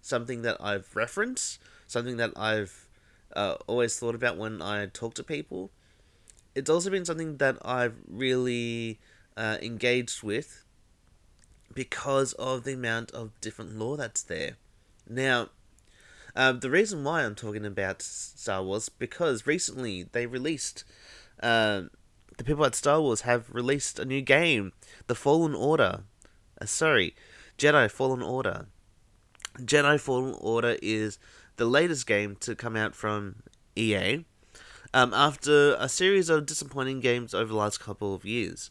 something 0.00 0.42
that 0.42 0.58
I've 0.60 0.94
referenced, 0.94 1.58
something 1.88 2.18
that 2.18 2.30
I've 2.36 2.86
uh, 3.34 3.56
always 3.66 3.98
thought 3.98 4.14
about 4.14 4.36
when 4.36 4.62
I 4.62 4.86
talk 4.86 5.14
to 5.14 5.24
people. 5.24 5.72
It's 6.54 6.70
also 6.70 6.90
been 6.90 7.04
something 7.04 7.38
that 7.38 7.58
I've 7.64 7.96
really 8.06 9.00
uh, 9.36 9.58
engaged 9.62 10.22
with 10.22 10.64
because 11.74 12.34
of 12.34 12.64
the 12.64 12.74
amount 12.74 13.10
of 13.12 13.38
different 13.40 13.78
lore 13.78 13.96
that's 13.96 14.22
there. 14.22 14.56
Now, 15.08 15.48
um, 16.34 16.60
the 16.60 16.70
reason 16.70 17.04
why 17.04 17.24
I'm 17.24 17.34
talking 17.34 17.64
about 17.64 18.02
Star 18.02 18.62
Wars 18.62 18.88
because 18.88 19.46
recently 19.46 20.04
they 20.04 20.26
released, 20.26 20.84
um, 21.42 21.90
the 22.38 22.44
people 22.44 22.64
at 22.64 22.74
Star 22.74 23.00
Wars 23.00 23.22
have 23.22 23.50
released 23.50 23.98
a 23.98 24.04
new 24.04 24.20
game, 24.22 24.72
The 25.06 25.14
Fallen 25.14 25.54
Order. 25.54 26.04
Uh, 26.60 26.66
sorry, 26.66 27.14
Jedi 27.58 27.90
Fallen 27.90 28.22
Order. 28.22 28.66
Jedi 29.58 30.00
Fallen 30.00 30.34
Order 30.40 30.76
is 30.82 31.18
the 31.56 31.66
latest 31.66 32.06
game 32.06 32.36
to 32.40 32.54
come 32.54 32.76
out 32.76 32.94
from 32.94 33.36
EA. 33.76 34.24
Um, 34.94 35.14
after 35.14 35.74
a 35.78 35.88
series 35.88 36.28
of 36.28 36.44
disappointing 36.44 37.00
games 37.00 37.32
over 37.32 37.46
the 37.46 37.58
last 37.58 37.80
couple 37.80 38.14
of 38.14 38.24
years. 38.24 38.70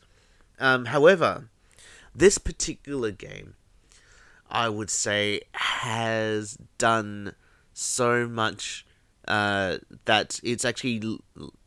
Um, 0.59 0.85
however, 0.85 1.49
this 2.13 2.37
particular 2.37 3.09
game, 3.11 3.55
I 4.49 4.69
would 4.69 4.91
say, 4.91 5.41
has 5.53 6.57
done 6.77 7.33
so 7.73 8.27
much 8.27 8.85
uh, 9.27 9.77
that 10.05 10.39
it's 10.43 10.65
actually 10.65 11.19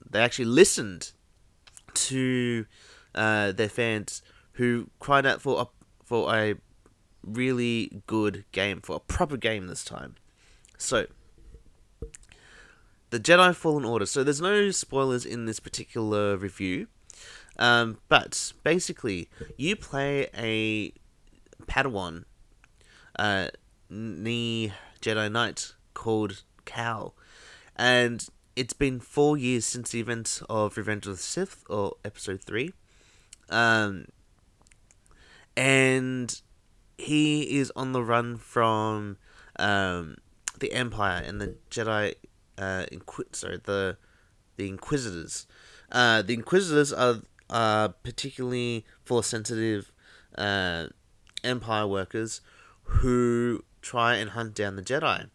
they 0.08 0.20
actually 0.20 0.44
listened 0.44 1.12
to 1.94 2.66
uh, 3.14 3.52
their 3.52 3.68
fans 3.68 4.23
who 4.52 4.88
cried 5.00 5.26
out 5.26 5.40
for 5.40 5.62
a 5.62 5.66
for 6.04 6.34
a 6.34 6.54
really 7.23 8.02
good 8.06 8.44
game 8.52 8.80
for 8.80 8.96
a 8.96 9.00
proper 9.00 9.37
game 9.37 9.66
this 9.66 9.84
time. 9.84 10.14
So 10.76 11.06
the 13.14 13.21
Jedi 13.21 13.54
Fallen 13.54 13.85
Order. 13.85 14.06
So 14.06 14.25
there's 14.25 14.40
no 14.40 14.73
spoilers 14.73 15.25
in 15.25 15.47
this 15.47 15.61
particular 15.61 16.37
review. 16.37 16.88
Um, 17.61 17.99
but 18.09 18.52
basically, 18.64 19.28
you 19.56 19.76
play 19.76 20.26
a 20.37 20.92
Padawan, 21.66 22.25
uh, 23.16 23.50
Ni 23.88 24.73
Jedi 25.00 25.30
Knight 25.30 25.75
called 25.94 26.42
Cal, 26.64 27.14
and 27.76 28.26
it's 28.56 28.73
been 28.73 28.99
four 28.99 29.37
years 29.37 29.64
since 29.64 29.92
the 29.92 30.00
events 30.00 30.42
of 30.50 30.76
Revenge 30.76 31.06
of 31.06 31.12
the 31.12 31.23
Sith 31.23 31.62
or 31.71 31.94
Episode 32.04 32.42
Three, 32.42 32.73
um, 33.49 34.06
and 35.56 36.42
he 36.99 37.59
is 37.59 37.71
on 37.76 37.92
the 37.92 38.02
run 38.02 38.38
from 38.38 39.18
um, 39.61 40.16
the 40.59 40.73
Empire 40.73 41.23
and 41.25 41.40
the 41.40 41.54
Jedi. 41.71 42.14
Uh, 42.56 42.87
Inqu- 42.92 43.34
sorry, 43.34 43.61
the 43.62 43.96
the 44.56 44.68
Inquisitors. 44.68 45.46
Uh, 45.90 46.23
the 46.23 46.34
Inquisitors 46.34 46.92
are 46.92 47.23
are 47.50 47.88
particularly 47.88 48.84
force 49.04 49.26
sensitive 49.26 49.92
uh, 50.37 50.87
Empire 51.42 51.87
workers 51.87 52.40
who 52.84 53.64
try 53.82 54.16
and 54.16 54.30
hunt 54.30 54.54
down 54.54 54.76
the 54.76 54.82
Jedi. 54.82 55.28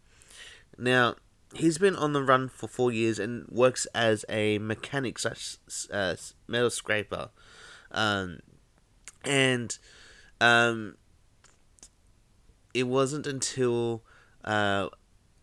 Now, 0.78 1.16
he's 1.54 1.78
been 1.78 1.96
on 1.96 2.14
the 2.14 2.24
run 2.24 2.50
for 2.50 2.68
four 2.68 2.92
years 2.92 3.20
and 3.20 3.48
works 3.50 3.86
as 3.94 4.26
a 4.30 4.58
mechanic 4.60 5.20
such 5.20 5.58
uh, 5.92 6.16
metal 6.48 6.70
scraper. 6.70 7.30
Um, 7.92 8.40
and 9.24 9.78
um, 10.40 10.96
it 12.74 12.84
wasn't 12.84 13.28
until 13.28 14.04
uh, 14.46 14.90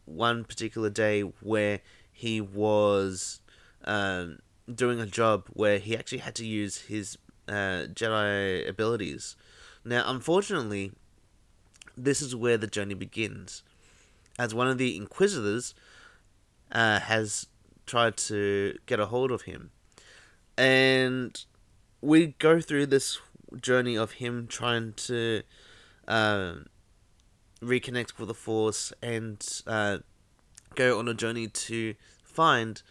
one 0.06 0.44
particular 0.44 0.88
day 0.88 1.20
where 1.20 1.80
he 2.10 2.40
was 2.40 3.40
um, 3.84 4.38
doing 4.72 5.00
a 5.00 5.06
job 5.06 5.46
where 5.52 5.78
he 5.78 5.96
actually 5.96 6.18
had 6.18 6.34
to 6.36 6.46
use 6.46 6.78
his 6.82 7.18
uh, 7.48 7.86
Jedi 7.92 8.66
abilities. 8.68 9.36
Now, 9.84 10.04
unfortunately, 10.06 10.92
this 11.96 12.20
is 12.22 12.34
where 12.34 12.56
the 12.56 12.66
journey 12.66 12.94
begins. 12.94 13.62
As 14.38 14.54
one 14.54 14.68
of 14.68 14.78
the 14.78 14.96
Inquisitors 14.96 15.74
uh, 16.72 17.00
has 17.00 17.46
tried 17.86 18.16
to 18.16 18.76
get 18.86 18.98
a 18.98 19.06
hold 19.06 19.30
of 19.30 19.42
him. 19.42 19.70
And 20.58 21.38
we 22.00 22.28
go 22.38 22.60
through 22.60 22.86
this 22.86 23.18
journey 23.60 23.96
of 23.96 24.12
him 24.12 24.46
trying 24.48 24.94
to 24.94 25.42
uh, 26.08 26.54
reconnect 27.62 28.18
with 28.18 28.28
the 28.28 28.34
Force 28.34 28.92
and 29.02 29.62
uh, 29.66 29.98
go 30.74 30.98
on 30.98 31.08
a 31.08 31.14
journey 31.14 31.48
to 31.48 31.94
find 32.22 32.82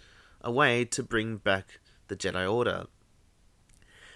a 0.41 0.51
way 0.51 0.85
to 0.85 1.03
bring 1.03 1.37
back 1.37 1.79
the 2.07 2.15
Jedi 2.15 2.51
Order. 2.51 2.85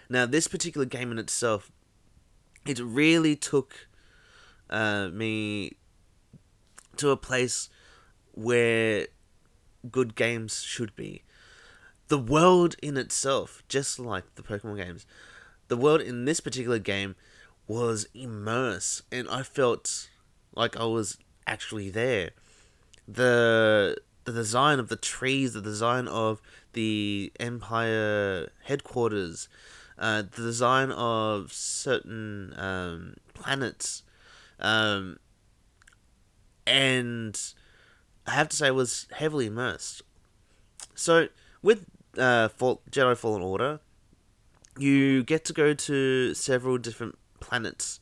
Now, 0.09 0.25
this 0.25 0.47
particular 0.47 0.85
game 0.85 1.11
in 1.11 1.19
itself, 1.19 1.71
it 2.65 2.79
really 2.79 3.35
took 3.35 3.87
uh, 4.69 5.09
me 5.09 5.73
to 6.97 7.09
a 7.09 7.17
place 7.17 7.69
where 8.33 9.07
good 9.91 10.15
games 10.15 10.61
should 10.61 10.95
be. 10.95 11.23
The 12.07 12.17
world 12.17 12.75
in 12.81 12.97
itself, 12.97 13.61
just 13.69 13.99
like 13.99 14.35
the 14.35 14.41
Pokemon 14.41 14.77
games, 14.77 15.05
the 15.67 15.77
world 15.77 16.01
in 16.01 16.25
this 16.25 16.39
particular 16.39 16.79
game 16.79 17.15
was 17.67 18.07
immersed, 18.15 19.03
and 19.11 19.29
I 19.29 19.43
felt 19.43 20.09
like 20.55 20.77
I 20.77 20.85
was 20.85 21.17
actually 21.47 21.89
there. 21.89 22.31
The 23.07 23.97
the 24.25 24.31
design 24.31 24.79
of 24.79 24.89
the 24.89 24.95
trees, 24.95 25.53
the 25.53 25.61
design 25.61 26.07
of 26.07 26.41
the 26.73 27.31
Empire 27.39 28.49
headquarters, 28.65 29.49
uh, 29.97 30.21
the 30.21 30.43
design 30.43 30.91
of 30.91 31.51
certain 31.51 32.53
um, 32.57 33.15
planets, 33.33 34.03
um, 34.59 35.17
and 36.67 37.39
I 38.27 38.31
have 38.31 38.49
to 38.49 38.55
say, 38.55 38.67
I 38.67 38.71
was 38.71 39.07
heavily 39.13 39.47
immersed. 39.47 40.03
So 40.93 41.29
with 41.63 41.85
uh, 42.17 42.49
Fall- 42.49 42.81
Jedi 42.91 43.17
Fallen 43.17 43.41
Order, 43.41 43.79
you 44.77 45.23
get 45.23 45.43
to 45.45 45.53
go 45.53 45.73
to 45.73 46.33
several 46.35 46.77
different 46.77 47.17
planets, 47.39 47.99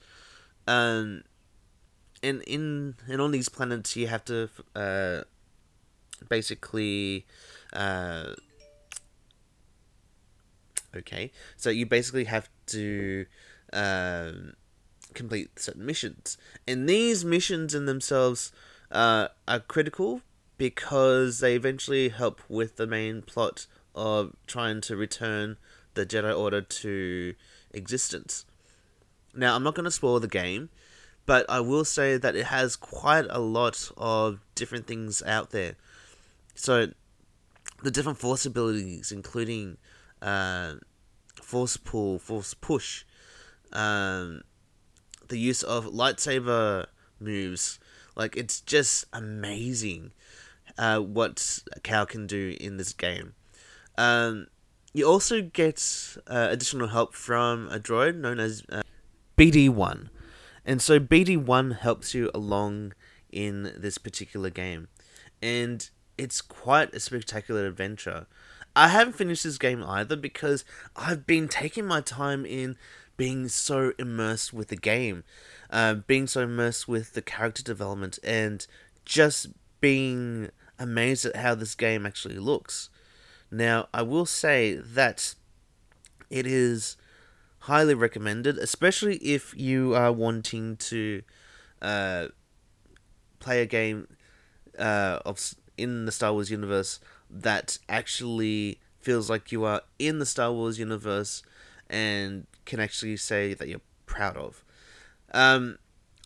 um, 0.67 1.23
and 2.23 2.41
in 2.43 2.95
and 3.07 3.21
on 3.21 3.31
these 3.31 3.49
planets 3.49 3.95
you 3.95 4.07
have 4.07 4.25
to 4.25 4.49
uh, 4.75 5.21
basically 6.29 7.25
uh, 7.73 8.33
okay 10.95 11.31
so 11.55 11.69
you 11.69 11.85
basically 11.85 12.25
have 12.25 12.49
to 12.65 13.25
um, 13.73 14.53
complete 15.13 15.59
certain 15.59 15.85
missions 15.85 16.37
and 16.67 16.87
these 16.87 17.23
missions 17.23 17.73
in 17.73 17.85
themselves 17.85 18.51
uh, 18.91 19.27
are 19.47 19.59
critical 19.59 20.21
because 20.57 21.39
they 21.39 21.55
eventually 21.55 22.09
help 22.09 22.41
with 22.49 22.77
the 22.77 22.87
main 22.87 23.21
plot 23.21 23.67
of 23.95 24.35
trying 24.45 24.81
to 24.81 24.95
return 24.95 25.57
the 25.93 26.05
Jedi 26.05 26.37
Order 26.37 26.61
to 26.61 27.33
existence. 27.71 28.45
Now, 29.35 29.55
I'm 29.55 29.63
not 29.63 29.75
going 29.75 29.85
to 29.85 29.91
spoil 29.91 30.19
the 30.19 30.27
game, 30.27 30.69
but 31.27 31.45
I 31.49 31.59
will 31.59 31.85
say 31.85 32.17
that 32.17 32.35
it 32.35 32.45
has 32.45 32.75
quite 32.75 33.25
a 33.29 33.39
lot 33.39 33.91
of 33.97 34.39
different 34.55 34.87
things 34.87 35.21
out 35.21 35.51
there. 35.51 35.75
So, 36.55 36.87
the 37.83 37.91
different 37.91 38.17
force 38.17 38.45
abilities, 38.45 39.11
including 39.11 39.77
uh, 40.21 40.75
force 41.35 41.77
pull, 41.77 42.17
force 42.17 42.55
push, 42.55 43.03
um, 43.73 44.41
the 45.27 45.37
use 45.37 45.61
of 45.61 45.85
lightsaber 45.85 46.87
moves, 47.19 47.77
like 48.15 48.37
it's 48.37 48.61
just 48.61 49.05
amazing 49.11 50.13
uh, 50.77 50.99
what 50.99 51.59
Cal 51.83 52.05
can 52.05 52.25
do 52.25 52.55
in 52.59 52.77
this 52.77 52.93
game. 52.93 53.33
Um, 53.97 54.47
you 54.93 55.05
also 55.05 55.41
get 55.41 56.17
uh, 56.27 56.47
additional 56.49 56.87
help 56.87 57.13
from 57.13 57.67
a 57.69 57.79
droid 57.79 58.15
known 58.15 58.39
as 58.39 58.63
uh, 58.71 58.81
BD1. 59.37 60.07
And 60.67 60.81
so 60.81 60.99
BD1 60.99 61.79
helps 61.79 62.13
you 62.13 62.29
along 62.35 62.93
in 63.31 63.73
this 63.77 63.97
particular 63.97 64.49
game. 64.49 64.89
And 65.41 65.89
it's 66.17 66.41
quite 66.41 66.93
a 66.93 66.99
spectacular 66.99 67.65
adventure. 67.65 68.27
I 68.75 68.89
haven't 68.89 69.15
finished 69.15 69.45
this 69.45 69.57
game 69.57 69.81
either 69.81 70.17
because 70.17 70.65
I've 70.93 71.25
been 71.25 71.47
taking 71.47 71.85
my 71.85 72.01
time 72.01 72.45
in 72.45 72.75
being 73.15 73.47
so 73.47 73.93
immersed 73.97 74.53
with 74.53 74.67
the 74.67 74.75
game, 74.75 75.23
uh, 75.71 75.95
being 75.95 76.27
so 76.27 76.41
immersed 76.41 76.87
with 76.87 77.13
the 77.13 77.21
character 77.21 77.63
development, 77.63 78.19
and 78.23 78.67
just 79.05 79.47
being 79.79 80.49
amazed 80.77 81.25
at 81.25 81.37
how 81.37 81.55
this 81.55 81.75
game 81.75 82.05
actually 82.05 82.37
looks. 82.37 82.89
Now, 83.49 83.87
I 83.93 84.01
will 84.01 84.25
say 84.25 84.75
that 84.75 85.33
it 86.29 86.45
is 86.45 86.97
highly 87.67 87.93
recommended, 87.93 88.57
especially 88.57 89.17
if 89.17 89.53
you 89.57 89.93
are 89.93 90.11
wanting 90.11 90.77
to 90.77 91.21
uh, 91.81 92.27
play 93.39 93.61
a 93.61 93.65
game 93.65 94.07
uh, 94.79 95.19
of 95.25 95.55
in 95.77 96.05
the 96.05 96.11
Star 96.11 96.33
Wars 96.33 96.49
universe 96.49 96.99
that 97.29 97.77
actually 97.89 98.79
feels 98.99 99.29
like 99.29 99.51
you 99.51 99.63
are 99.63 99.81
in 99.99 100.19
the 100.19 100.25
Star 100.25 100.51
Wars 100.51 100.79
universe 100.79 101.43
and 101.89 102.47
can 102.65 102.79
actually 102.79 103.17
say 103.17 103.53
that 103.53 103.67
you're 103.67 103.81
proud 104.05 104.37
of. 104.37 104.63
Um, 105.33 105.77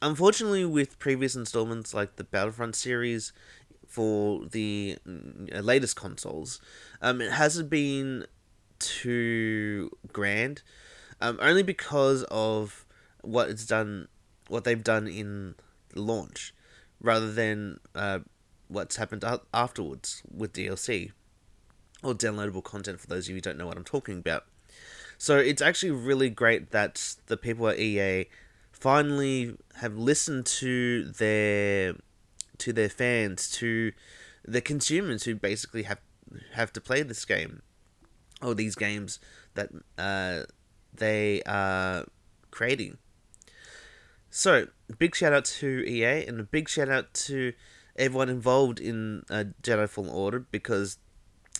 unfortunately, 0.01 0.65
with 0.65 0.99
previous 0.99 1.35
installments 1.35 1.93
like 1.93 2.15
the 2.15 2.23
Battlefront 2.23 2.75
series, 2.75 3.33
for 3.91 4.45
the 4.45 4.97
mm, 5.05 5.63
latest 5.63 5.97
consoles. 5.97 6.61
Um, 7.01 7.19
it 7.19 7.33
hasn't 7.33 7.69
been 7.69 8.25
too 8.79 9.91
grand, 10.13 10.61
um, 11.21 11.37
only 11.41 11.63
because 11.63 12.23
of 12.23 12.85
what 13.21 13.49
it's 13.49 13.65
done, 13.65 14.07
what 14.47 14.63
they've 14.63 14.83
done 14.83 15.07
in 15.07 15.55
launch, 15.95 16.53
rather 16.99 17.31
than 17.31 17.79
uh, 17.95 18.19
what's 18.67 18.95
happened 18.95 19.23
afterwards 19.53 20.23
with 20.29 20.53
DLC 20.53 21.11
or 22.03 22.13
downloadable 22.13 22.63
content. 22.63 22.99
For 22.99 23.07
those 23.07 23.25
of 23.25 23.29
you 23.29 23.35
who 23.35 23.41
don't 23.41 23.57
know 23.57 23.67
what 23.67 23.77
I'm 23.77 23.83
talking 23.83 24.17
about, 24.17 24.45
so 25.17 25.37
it's 25.37 25.61
actually 25.61 25.91
really 25.91 26.29
great 26.29 26.71
that 26.71 27.15
the 27.27 27.37
people 27.37 27.67
at 27.67 27.79
EA 27.79 28.27
finally 28.71 29.55
have 29.75 29.95
listened 29.95 30.45
to 30.47 31.05
their 31.05 31.93
to 32.57 32.73
their 32.73 32.89
fans, 32.89 33.49
to 33.51 33.91
the 34.43 34.61
consumers 34.61 35.23
who 35.23 35.35
basically 35.35 35.83
have 35.83 35.99
have 36.53 36.73
to 36.73 36.81
play 36.81 37.03
this 37.03 37.25
game 37.25 37.61
or 38.41 38.55
these 38.55 38.75
games 38.75 39.19
that 39.53 39.69
uh, 39.97 40.43
they 40.93 41.41
are 41.43 42.05
creating. 42.51 42.97
So, 44.29 44.67
big 44.97 45.15
shout 45.15 45.33
out 45.33 45.45
to 45.45 45.83
EA 45.87 46.25
and 46.25 46.39
a 46.39 46.43
big 46.43 46.69
shout 46.69 46.89
out 46.89 47.13
to 47.13 47.53
everyone 47.95 48.29
involved 48.29 48.79
in 48.79 49.23
uh, 49.29 49.45
Jedi 49.61 49.89
Fallen 49.89 50.09
Order 50.09 50.39
because 50.51 50.97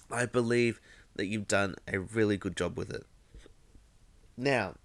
I 0.10 0.26
believe 0.26 0.80
that 1.16 1.26
you've 1.26 1.48
done 1.48 1.76
a 1.92 2.00
really 2.00 2.38
good 2.38 2.56
job 2.56 2.78
with 2.78 2.92
it. 2.92 3.06
Now, 4.38 4.76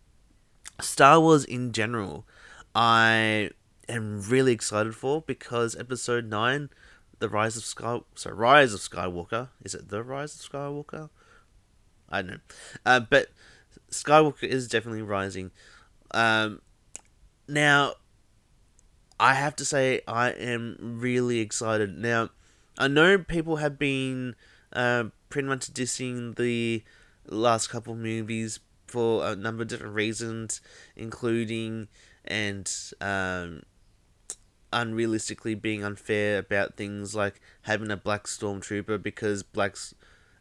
Star 0.80 1.20
Wars 1.20 1.44
in 1.44 1.72
general, 1.72 2.26
I 2.74 3.50
am 3.88 4.20
really 4.22 4.52
excited 4.52 4.94
for 4.94 5.22
because 5.22 5.76
episode 5.76 6.26
nine, 6.26 6.70
the 7.18 7.28
Rise 7.28 7.56
of 7.56 7.64
Sky, 7.64 8.00
so 8.14 8.30
Rise 8.30 8.74
of 8.74 8.80
Skywalker, 8.80 9.48
is 9.64 9.74
it 9.74 9.88
the 9.88 10.02
Rise 10.02 10.35
of 10.35 10.50
Skywalker? 10.50 11.11
I 12.09 12.22
don't 12.22 12.30
know, 12.30 12.38
uh, 12.85 13.00
but 13.00 13.30
Skywalker 13.90 14.44
is 14.44 14.68
definitely 14.68 15.03
rising. 15.03 15.51
Um, 16.12 16.61
now, 17.49 17.94
I 19.18 19.35
have 19.35 19.57
to 19.57 19.64
say 19.64 20.03
I 20.07 20.31
am 20.31 20.77
really 20.81 21.40
excited. 21.40 21.96
Now, 21.96 22.31
I 22.79 22.88
know 22.88 23.18
people 23.18 23.57
have 23.57 23.79
been 23.79 24.35
uh, 24.72 25.05
pretty 25.29 25.49
much 25.49 25.72
dissing 25.72 26.37
the 26.37 26.83
last 27.27 27.68
couple 27.68 27.94
movies 27.94 28.61
for 28.87 29.27
a 29.27 29.35
number 29.35 29.62
of 29.62 29.68
different 29.68 29.94
reasons, 29.94 30.61
including 30.94 31.88
and 32.25 32.70
um, 33.01 33.62
unrealistically 34.72 35.61
being 35.61 35.85
unfair 35.85 36.38
about 36.38 36.77
things 36.77 37.14
like 37.14 37.40
having 37.62 37.90
a 37.90 37.96
black 37.96 38.25
stormtrooper 38.25 39.03
because 39.03 39.42
blacks 39.42 39.94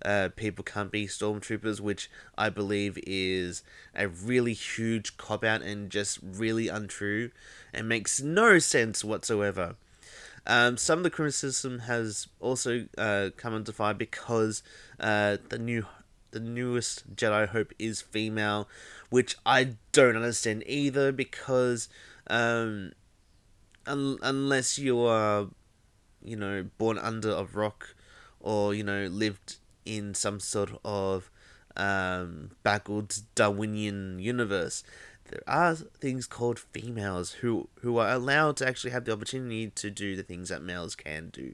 uh, 0.03 0.29
people 0.35 0.63
can't 0.63 0.91
be 0.91 1.07
stormtroopers, 1.07 1.79
which 1.79 2.09
I 2.37 2.49
believe 2.49 2.97
is 3.05 3.63
a 3.95 4.07
really 4.07 4.53
huge 4.53 5.17
cop 5.17 5.43
out 5.43 5.61
and 5.61 5.89
just 5.89 6.19
really 6.21 6.67
untrue 6.67 7.31
and 7.73 7.87
makes 7.87 8.21
no 8.21 8.59
sense 8.59 9.03
whatsoever. 9.03 9.75
Um, 10.47 10.77
some 10.77 10.99
of 10.99 11.03
the 11.03 11.09
criticism 11.09 11.79
has 11.79 12.27
also 12.39 12.87
uh, 12.97 13.29
come 13.35 13.55
into 13.55 13.73
fire 13.73 13.95
because 13.95 14.61
uh, 14.99 15.37
the 15.49 15.57
new 15.57 15.85
the 16.31 16.39
newest 16.41 17.15
Jedi 17.15 17.47
Hope 17.47 17.71
is 17.79 18.01
female, 18.01 18.67
which 19.09 19.37
I 19.45 19.75
don't 19.93 20.17
understand 20.17 20.63
either 20.67 21.13
because 21.13 21.87
um, 22.27 22.91
un- 23.87 24.19
unless 24.21 24.77
you 24.77 24.99
are, 24.99 25.47
you 26.21 26.35
know, 26.35 26.65
born 26.77 26.97
under 26.97 27.31
a 27.31 27.45
rock 27.45 27.95
or, 28.41 28.73
you 28.73 28.83
know, 28.83 29.05
lived 29.05 29.57
in 29.85 30.13
some 30.13 30.39
sort 30.39 30.71
of 30.83 31.29
um, 31.75 32.51
backwards 32.63 33.23
Darwinian 33.35 34.19
universe, 34.19 34.83
there 35.29 35.43
are 35.47 35.75
things 35.75 36.27
called 36.27 36.59
females 36.59 37.33
who, 37.33 37.67
who 37.81 37.97
are 37.97 38.11
allowed 38.11 38.57
to 38.57 38.67
actually 38.67 38.91
have 38.91 39.05
the 39.05 39.13
opportunity 39.13 39.69
to 39.69 39.89
do 39.89 40.15
the 40.15 40.23
things 40.23 40.49
that 40.49 40.61
males 40.61 40.95
can 40.95 41.29
do. 41.29 41.53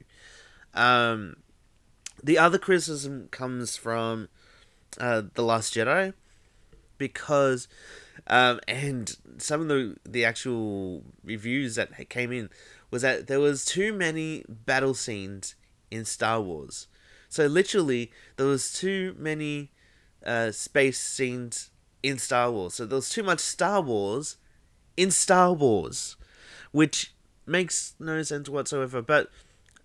Um, 0.74 1.38
the 2.24 2.38
other 2.38 2.58
criticism 2.58 3.28
comes 3.32 3.78
from 3.78 4.30
uh, 5.00 5.24
The 5.34 5.44
Last 5.44 5.74
Jedi 5.74 6.14
because 6.98 7.68
um, 8.28 8.60
and 8.68 9.16
some 9.38 9.62
of 9.62 9.68
the 9.68 9.96
the 10.08 10.26
actual 10.26 11.04
reviews 11.24 11.76
that 11.76 12.10
came 12.10 12.32
in 12.32 12.50
was 12.92 13.02
that 13.02 13.28
there 13.28 13.40
was 13.40 13.66
too 13.66 13.94
many 13.94 14.44
battle 14.48 14.94
scenes 14.94 15.56
in 15.90 16.06
Star 16.06 16.42
Wars. 16.42 16.88
So 17.32 17.48
literally, 17.48 18.12
there 18.36 18.46
was 18.46 18.74
too 18.74 19.16
many 19.18 19.72
uh, 20.26 20.52
space 20.52 21.00
scenes 21.00 21.72
in 22.04 22.18
Star 22.20 22.52
Wars. 22.52 22.74
So 22.74 22.86
there 22.86 22.98
was 22.98 23.08
too 23.08 23.24
much 23.24 23.40
Star 23.40 23.82
Wars 23.82 24.36
in 24.98 25.12
Star 25.12 25.54
Wars, 25.54 26.18
which 26.74 27.14
makes 27.46 27.96
no 28.00 28.22
sense 28.22 28.50
whatsoever. 28.50 29.02
But 29.02 29.32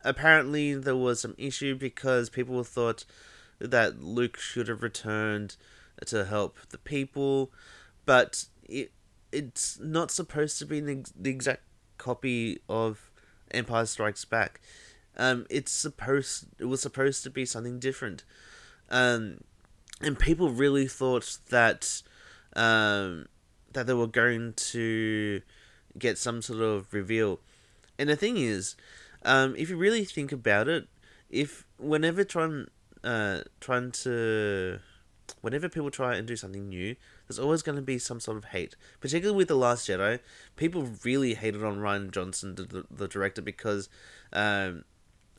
apparently 0.02 0.74
there 0.74 0.96
was 0.96 1.20
some 1.20 1.36
issue 1.38 1.76
because 1.76 2.30
people 2.30 2.64
thought 2.64 3.04
that 3.60 4.02
Luke 4.02 4.38
should 4.38 4.66
have 4.66 4.82
returned 4.82 5.54
to 6.04 6.24
help 6.24 6.56
the 6.70 6.78
people, 6.78 7.52
but 8.04 8.46
it 8.64 8.90
it's 9.30 9.78
not 9.78 10.10
supposed 10.10 10.58
to 10.58 10.66
be 10.66 10.80
the, 10.80 11.04
the 11.16 11.30
exact 11.30 11.62
copy 11.96 12.58
of 12.68 13.12
Empire 13.52 13.86
Strikes 13.86 14.24
Back. 14.24 14.60
Um, 15.16 15.46
it's 15.48 15.72
supposed 15.72 16.46
it 16.58 16.66
was 16.66 16.82
supposed 16.82 17.22
to 17.24 17.30
be 17.30 17.44
something 17.44 17.78
different, 17.78 18.24
um, 18.90 19.38
and 20.00 20.18
people 20.18 20.50
really 20.50 20.86
thought 20.86 21.38
that 21.50 22.02
um, 22.54 23.26
that 23.72 23.86
they 23.86 23.94
were 23.94 24.06
going 24.06 24.52
to 24.54 25.42
get 25.98 26.18
some 26.18 26.42
sort 26.42 26.60
of 26.60 26.92
reveal. 26.92 27.40
And 27.98 28.08
the 28.08 28.16
thing 28.16 28.36
is, 28.36 28.76
um, 29.24 29.54
if 29.56 29.70
you 29.70 29.76
really 29.76 30.04
think 30.04 30.32
about 30.32 30.68
it, 30.68 30.86
if 31.30 31.64
whenever 31.78 32.24
trying 32.24 32.66
uh, 33.02 33.40
trying 33.60 33.92
to 33.92 34.80
whenever 35.40 35.68
people 35.68 35.90
try 35.90 36.16
and 36.16 36.26
do 36.26 36.36
something 36.36 36.68
new, 36.68 36.96
there's 37.26 37.38
always 37.38 37.62
going 37.62 37.76
to 37.76 37.82
be 37.82 37.98
some 37.98 38.20
sort 38.20 38.36
of 38.36 38.46
hate. 38.46 38.76
Particularly 39.00 39.36
with 39.36 39.48
The 39.48 39.56
Last 39.56 39.88
Jedi, 39.88 40.20
people 40.56 40.88
really 41.04 41.34
hated 41.34 41.64
on 41.64 41.78
Rian 41.78 42.10
Johnson, 42.10 42.54
the, 42.54 42.84
the 42.90 43.08
director, 43.08 43.42
because 43.42 43.88
um, 44.32 44.84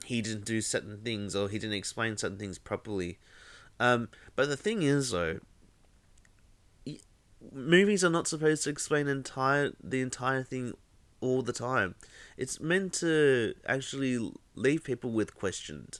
he 0.07 0.21
didn't 0.21 0.45
do 0.45 0.61
certain 0.61 1.01
things 1.03 1.35
or 1.35 1.49
he 1.49 1.59
didn't 1.59 1.75
explain 1.75 2.15
certain 2.15 2.37
things 2.37 2.57
properly. 2.57 3.19
Um, 3.77 4.07
but 4.37 4.47
the 4.47 4.55
thing 4.55 4.81
is, 4.81 5.11
though, 5.11 5.39
movies 7.51 8.05
are 8.05 8.09
not 8.09 8.25
supposed 8.25 8.63
to 8.63 8.69
explain 8.69 9.09
entire 9.09 9.73
the 9.83 9.99
entire 9.99 10.43
thing 10.43 10.71
all 11.19 11.41
the 11.41 11.51
time. 11.51 11.95
It's 12.37 12.61
meant 12.61 12.93
to 12.93 13.53
actually 13.67 14.31
leave 14.55 14.85
people 14.85 15.11
with 15.11 15.35
questions. 15.35 15.99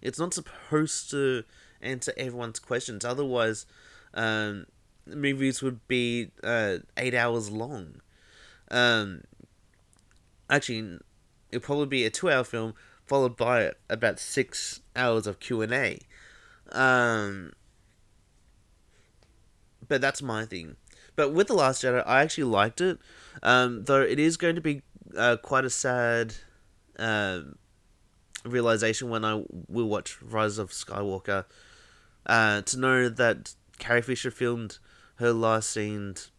It's 0.00 0.20
not 0.20 0.34
supposed 0.34 1.10
to 1.10 1.42
answer 1.82 2.12
everyone's 2.16 2.60
questions. 2.60 3.04
Otherwise, 3.04 3.66
um, 4.14 4.66
movies 5.04 5.62
would 5.62 5.86
be 5.88 6.30
uh, 6.44 6.76
eight 6.96 7.14
hours 7.14 7.50
long. 7.50 8.02
Um, 8.70 9.22
actually, 10.48 11.00
it'll 11.50 11.66
probably 11.66 11.86
be 11.86 12.04
a 12.04 12.10
two-hour 12.10 12.44
film 12.44 12.74
followed 13.08 13.36
by 13.36 13.72
about 13.88 14.20
six 14.20 14.80
hours 14.94 15.26
of 15.26 15.40
Q 15.40 15.62
and 15.62 15.72
A. 15.72 15.98
Um, 16.70 17.52
but 19.86 20.00
that's 20.00 20.22
my 20.22 20.44
thing. 20.44 20.76
But 21.16 21.32
with 21.32 21.48
the 21.48 21.54
Last 21.54 21.82
Jedi, 21.82 22.02
I 22.06 22.22
actually 22.22 22.44
liked 22.44 22.80
it, 22.80 22.98
um, 23.42 23.84
though 23.84 24.02
it 24.02 24.20
is 24.20 24.36
going 24.36 24.54
to 24.54 24.60
be 24.60 24.82
uh, 25.16 25.36
quite 25.42 25.64
a 25.64 25.70
sad 25.70 26.34
um, 26.98 27.56
realization 28.44 29.08
when 29.08 29.24
I 29.24 29.42
will 29.48 29.88
watch 29.88 30.20
Rise 30.22 30.58
of 30.58 30.70
Skywalker. 30.70 31.44
Uh, 32.26 32.60
to 32.62 32.78
know 32.78 33.08
that 33.08 33.54
Carrie 33.78 34.02
Fisher 34.02 34.30
filmed 34.30 34.78
her 35.16 35.32
last 35.32 35.70
scenes, 35.70 36.30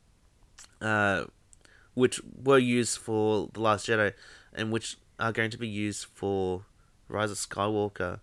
uh, 0.81 1.25
which 1.93 2.21
were 2.41 2.59
used 2.59 2.99
for 2.99 3.49
The 3.53 3.59
Last 3.59 3.87
Jedi, 3.87 4.13
and 4.53 4.71
which 4.71 4.97
are 5.19 5.31
going 5.31 5.51
to 5.51 5.57
be 5.57 5.67
used 5.67 6.05
for 6.13 6.65
Rise 7.07 7.31
of 7.31 7.37
Skywalker. 7.37 8.19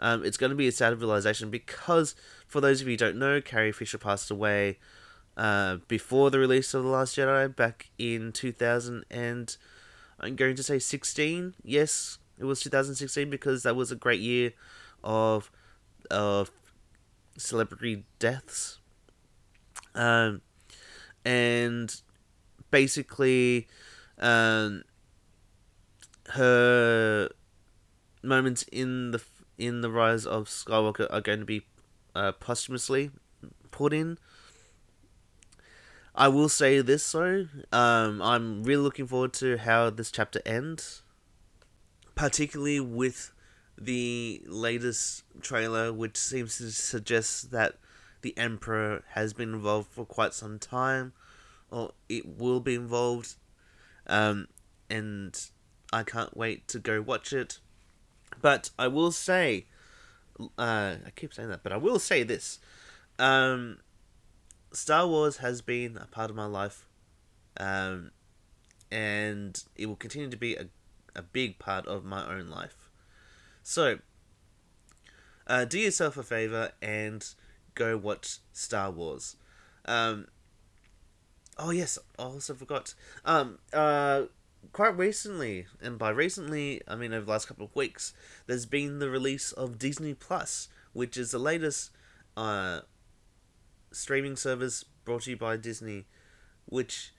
Um, 0.00 0.24
it's 0.24 0.36
going 0.36 0.50
to 0.50 0.56
be 0.56 0.68
a 0.68 0.72
sad 0.72 0.98
realization 1.00 1.50
because, 1.50 2.14
for 2.46 2.60
those 2.60 2.80
of 2.80 2.86
you 2.86 2.92
who 2.92 2.98
don't 2.98 3.18
know, 3.18 3.40
Carrie 3.40 3.72
Fisher 3.72 3.98
passed 3.98 4.30
away 4.30 4.78
uh, 5.36 5.78
before 5.88 6.30
the 6.30 6.38
release 6.38 6.74
of 6.74 6.84
The 6.84 6.88
Last 6.88 7.16
Jedi 7.16 7.54
back 7.54 7.90
in 7.98 8.32
2000 8.32 9.04
and 9.10 9.56
I'm 10.20 10.36
going 10.36 10.56
to 10.56 10.62
say 10.62 10.78
16. 10.78 11.54
Yes, 11.64 12.18
it 12.38 12.44
was 12.44 12.60
2016 12.60 13.30
because 13.30 13.62
that 13.62 13.76
was 13.76 13.90
a 13.90 13.96
great 13.96 14.20
year 14.20 14.52
of 15.02 15.50
of 16.10 16.50
celebrity 17.36 18.04
deaths. 18.18 18.78
Um, 19.94 20.42
and 21.24 21.94
basically, 22.70 23.68
um, 24.18 24.82
her 26.30 27.30
moments 28.22 28.62
in 28.64 29.10
the 29.12 29.22
in 29.56 29.80
the 29.80 29.90
rise 29.90 30.24
of 30.24 30.46
Skywalker 30.46 31.06
are 31.10 31.20
going 31.20 31.40
to 31.40 31.44
be 31.44 31.66
uh, 32.14 32.32
posthumously 32.32 33.10
put 33.70 33.92
in. 33.92 34.18
I 36.14 36.28
will 36.28 36.48
say 36.48 36.80
this 36.80 37.12
though, 37.12 37.46
um, 37.72 38.20
I'm 38.22 38.64
really 38.64 38.82
looking 38.82 39.06
forward 39.06 39.32
to 39.34 39.56
how 39.56 39.90
this 39.90 40.10
chapter 40.10 40.40
ends, 40.44 41.02
particularly 42.14 42.80
with 42.80 43.32
the 43.80 44.42
latest 44.46 45.22
trailer, 45.40 45.92
which 45.92 46.16
seems 46.16 46.58
to 46.58 46.72
suggest 46.72 47.52
that 47.52 47.76
the 48.22 48.36
Emperor 48.36 49.04
has 49.10 49.32
been 49.32 49.54
involved 49.54 49.92
for 49.92 50.04
quite 50.04 50.34
some 50.34 50.58
time, 50.58 51.12
or 51.70 51.92
it 52.08 52.38
will 52.38 52.58
be 52.58 52.74
involved, 52.74 53.36
um, 54.08 54.48
and 54.90 55.50
I 55.92 56.02
can't 56.02 56.36
wait 56.36 56.68
to 56.68 56.78
go 56.78 57.00
watch 57.00 57.32
it. 57.32 57.58
But 58.40 58.70
I 58.78 58.88
will 58.88 59.10
say, 59.10 59.66
uh, 60.58 60.96
I 61.06 61.10
keep 61.16 61.32
saying 61.32 61.48
that, 61.48 61.62
but 61.62 61.72
I 61.72 61.76
will 61.76 61.98
say 61.98 62.22
this. 62.22 62.58
Um, 63.18 63.78
Star 64.72 65.06
Wars 65.06 65.38
has 65.38 65.60
been 65.60 65.96
a 65.96 66.06
part 66.06 66.30
of 66.30 66.36
my 66.36 66.44
life, 66.44 66.86
um, 67.58 68.10
and 68.90 69.62
it 69.76 69.86
will 69.86 69.96
continue 69.96 70.30
to 70.30 70.36
be 70.36 70.56
a, 70.56 70.66
a 71.16 71.22
big 71.22 71.58
part 71.58 71.86
of 71.86 72.04
my 72.04 72.24
own 72.30 72.48
life. 72.48 72.90
So, 73.62 73.98
uh, 75.46 75.64
do 75.64 75.78
yourself 75.78 76.16
a 76.16 76.22
favor 76.22 76.72
and 76.82 77.26
go 77.74 77.96
watch 77.96 78.38
Star 78.52 78.90
Wars. 78.90 79.36
Um, 79.86 80.26
oh 81.58 81.70
yes, 81.70 81.98
I 82.18 82.22
also 82.22 82.54
forgot. 82.54 82.94
Um, 83.24 83.58
uh, 83.72 84.24
quite 84.72 84.96
recently, 84.96 85.66
and 85.80 85.98
by 85.98 86.10
recently 86.10 86.82
I 86.86 86.96
mean 86.96 87.12
over 87.12 87.24
the 87.24 87.30
last 87.30 87.48
couple 87.48 87.66
of 87.66 87.74
weeks, 87.74 88.12
there's 88.46 88.66
been 88.66 88.98
the 88.98 89.10
release 89.10 89.52
of 89.52 89.78
Disney 89.78 90.14
Plus, 90.14 90.68
which 90.92 91.16
is 91.16 91.30
the 91.30 91.38
latest 91.38 91.90
uh, 92.36 92.80
streaming 93.92 94.36
service 94.36 94.84
brought 95.04 95.22
to 95.22 95.30
you 95.30 95.36
by 95.36 95.56
Disney, 95.56 96.06
which 96.66 97.12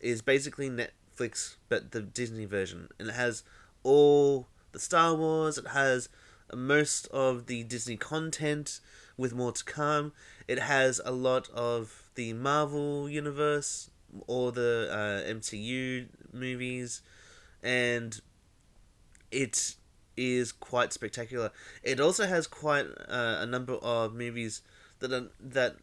is 0.00 0.22
basically 0.22 0.70
Netflix 0.70 1.56
but 1.68 1.92
the 1.92 2.02
Disney 2.02 2.44
version, 2.44 2.88
and 2.98 3.08
it 3.08 3.14
has 3.14 3.42
all 3.82 4.48
the 4.72 4.78
Star 4.78 5.14
Wars. 5.14 5.58
It 5.58 5.68
has 5.68 6.08
most 6.52 7.06
of 7.08 7.46
the 7.46 7.64
Disney 7.64 7.96
content, 7.96 8.80
with 9.16 9.34
more 9.34 9.52
to 9.52 9.64
come. 9.64 10.12
It 10.48 10.58
has 10.58 11.00
a 11.04 11.12
lot 11.12 11.48
of 11.50 12.10
the 12.14 12.32
Marvel 12.32 13.08
universe 13.08 13.90
or 14.26 14.52
the 14.52 14.88
uh, 14.90 15.30
MCU 15.30 16.06
movies, 16.32 17.02
and 17.62 18.20
it 19.30 19.76
is 20.16 20.52
quite 20.52 20.92
spectacular. 20.92 21.50
It 21.82 22.00
also 22.00 22.26
has 22.26 22.46
quite 22.46 22.86
uh, 23.08 23.38
a 23.40 23.46
number 23.46 23.74
of 23.74 24.14
movies 24.14 24.62
that 25.00 25.12
are, 25.12 25.28
that 25.40 25.76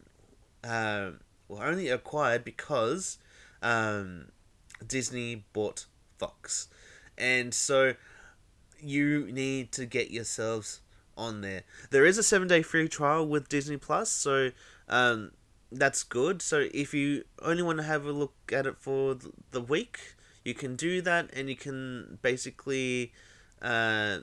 uh, 0.64 1.12
were 1.48 1.64
only 1.64 1.88
acquired 1.88 2.44
because 2.44 3.18
um, 3.62 4.28
Disney 4.86 5.44
bought 5.52 5.86
Fox, 6.18 6.68
and 7.18 7.52
so 7.52 7.94
you 8.80 9.30
need 9.30 9.72
to 9.72 9.86
get 9.86 10.10
yourselves 10.10 10.80
on 11.16 11.40
there. 11.40 11.62
There 11.90 12.04
is 12.04 12.18
a 12.18 12.22
seven 12.22 12.48
day 12.48 12.62
free 12.62 12.88
trial 12.88 13.26
with 13.26 13.48
Disney 13.48 13.76
Plus, 13.76 14.10
so 14.10 14.50
um, 14.88 15.32
that's 15.72 16.02
good. 16.02 16.42
So 16.42 16.68
if 16.72 16.94
you 16.94 17.24
only 17.40 17.62
want 17.62 17.78
to 17.78 17.84
have 17.84 18.04
a 18.04 18.12
look 18.12 18.34
at 18.52 18.66
it 18.66 18.76
for 18.78 19.16
the 19.50 19.60
week, 19.60 20.14
you 20.44 20.54
can 20.54 20.76
do 20.76 21.00
that, 21.02 21.30
and 21.32 21.48
you 21.48 21.56
can 21.56 22.18
basically 22.22 23.12
uh, 23.60 24.18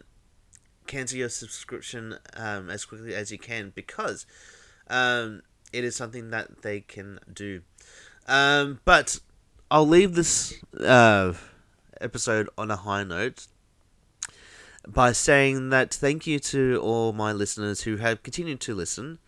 cancel 0.88 1.17
your 1.17 1.29
subscription 1.29 2.17
um, 2.35 2.69
as 2.69 2.85
quickly 2.85 3.15
as 3.15 3.31
you 3.31 3.38
can 3.38 3.71
because 3.73 4.25
um, 4.89 5.41
it 5.71 5.83
is 5.83 5.95
something 5.95 6.29
that 6.31 6.62
they 6.62 6.81
can 6.81 7.19
do. 7.31 7.62
Um, 8.27 8.79
but 8.85 9.19
I'll 9.71 9.88
leave 9.88 10.15
this 10.15 10.55
uh, 10.79 11.33
episode 12.01 12.49
on 12.57 12.71
a 12.71 12.75
high 12.75 13.03
note 13.03 13.47
by 14.88 15.12
saying 15.12 15.69
that 15.69 15.93
thank 15.93 16.25
you 16.25 16.39
to 16.39 16.79
all 16.81 17.13
my 17.13 17.31
listeners 17.31 17.81
who 17.81 17.97
have 17.97 18.23
continued 18.23 18.59
to 18.62 18.75
listen. 18.75 19.19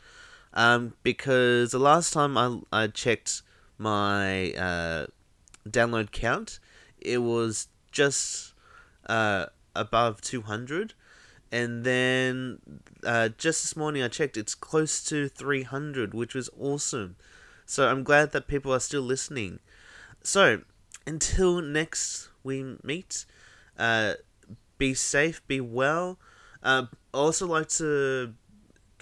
Um, 0.54 0.94
because 1.04 1.72
the 1.72 1.80
last 1.80 2.14
time 2.14 2.38
I, 2.38 2.60
I 2.72 2.88
checked 2.88 3.42
my 3.78 4.52
uh, 4.54 5.08
download 5.68 6.12
count, 6.12 6.60
it 7.00 7.20
was 7.20 7.68
just 7.92 8.54
uh, 9.08 9.48
above 9.76 10.22
200. 10.22 10.94
And 11.52 11.84
then 11.84 12.60
uh, 13.06 13.30
just 13.38 13.64
this 13.64 13.76
morning 13.76 14.04
I 14.04 14.08
checked, 14.08 14.38
it's 14.38 14.56
close 14.56 15.04
to 15.06 15.28
300, 15.28 16.14
which 16.14 16.34
was 16.34 16.50
awesome. 16.60 17.16
So 17.66 17.88
I'm 17.88 18.04
glad 18.04 18.32
that 18.32 18.48
people 18.48 18.74
are 18.74 18.80
still 18.80 19.02
listening. 19.02 19.60
So 20.24 20.62
until 21.06 21.62
next 21.62 22.30
we 22.44 22.78
meet, 22.84 23.26
uh, 23.78 24.14
be 24.78 24.94
safe, 24.94 25.46
be 25.48 25.62
well. 25.62 26.20
Uh, 26.64 26.86
also 27.14 27.48
like 27.48 27.70
to 27.70 28.34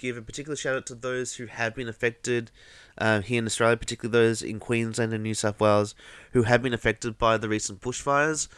give 0.00 0.16
a 0.16 0.22
particular 0.22 0.56
shout 0.56 0.76
out 0.76 0.86
to 0.86 0.94
those 0.94 1.34
who 1.34 1.46
have 1.46 1.74
been 1.74 1.88
affected 1.88 2.50
uh, 2.98 3.20
here 3.20 3.38
in 3.38 3.46
Australia, 3.46 3.76
particularly 3.76 4.26
those 4.26 4.42
in 4.42 4.58
Queensland 4.58 5.12
and 5.12 5.22
New 5.22 5.34
South 5.34 5.60
Wales 5.60 5.94
who 6.32 6.42
have 6.44 6.62
been 6.62 6.72
affected 6.72 7.18
by 7.18 7.36
the 7.36 7.48
recent 7.48 7.80
bushfires. 7.80 8.48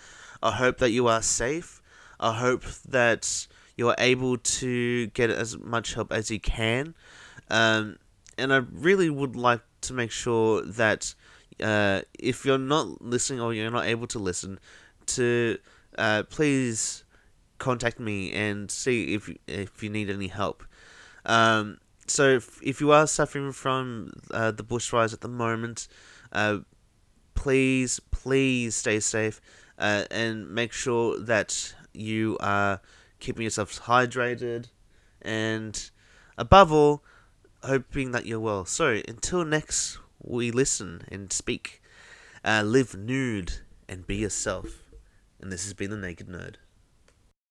I 0.43 0.53
hope 0.53 0.79
that 0.79 0.91
you 0.91 1.09
are 1.09 1.21
safe. 1.21 1.83
I 2.21 2.33
hope 2.35 2.65
that 2.89 3.49
you're 3.77 3.97
able 3.99 4.39
to 4.39 5.09
get 5.09 5.31
as 5.31 5.59
much 5.59 5.95
help 5.95 6.13
as 6.13 6.31
you 6.31 6.39
can. 6.39 6.95
Um, 7.51 7.99
and 8.39 8.53
I 8.53 8.59
really 8.71 9.11
would 9.11 9.35
like 9.35 9.63
to 9.83 9.93
make 9.93 10.13
sure 10.13 10.63
that 10.63 11.15
uh, 11.61 12.03
if 12.19 12.45
you're 12.45 12.59
not 12.59 13.03
listening 13.03 13.41
or 13.41 13.53
you're 13.53 13.71
not 13.71 13.87
able 13.87 14.07
to 14.09 14.19
listen, 14.21 14.61
to 15.07 15.59
uh, 15.99 16.23
please 16.25 17.05
contact 17.59 18.01
me 18.01 18.33
and 18.33 18.71
see 18.71 19.15
if 19.15 19.31
if 19.47 19.83
you 19.83 19.91
need 19.91 20.09
any 20.09 20.29
help. 20.29 20.65
Um, 21.25 21.79
so 22.07 22.29
if, 22.29 22.61
if 22.63 22.81
you 22.81 22.91
are 22.93 23.07
suffering 23.07 23.53
from 23.53 24.13
uh, 24.31 24.51
the 24.51 24.65
bushfires 24.65 25.13
at 25.13 25.21
the 25.21 25.29
moment, 25.29 25.89
uh, 26.33 26.59
please 27.35 28.01
please 28.11 28.75
stay 28.75 29.01
safe 29.01 29.41
uh, 29.79 30.05
and 30.11 30.51
make 30.51 30.73
sure 30.73 31.19
that 31.19 31.75
you 31.93 32.37
are 32.41 32.81
keeping 33.21 33.45
yourself 33.45 33.81
hydrated 33.83 34.67
and 35.21 35.91
above 36.37 36.73
all 36.73 37.05
hoping 37.63 38.11
that 38.13 38.27
you're 38.27 38.41
well. 38.41 38.65
So 38.65 39.01
until 39.07 39.45
next 39.45 39.99
we 40.21 40.51
listen 40.51 41.03
and 41.09 41.33
speak, 41.33 41.83
uh, 42.45 42.63
live 42.65 42.95
nude 42.97 43.61
and 43.89 44.07
be 44.07 44.17
yourself. 44.17 44.67
And 45.41 45.51
this 45.51 45.65
has 45.65 45.75
been 45.75 45.91
the 45.91 45.97
Naked 45.97 46.29
Nerd. 46.29 46.57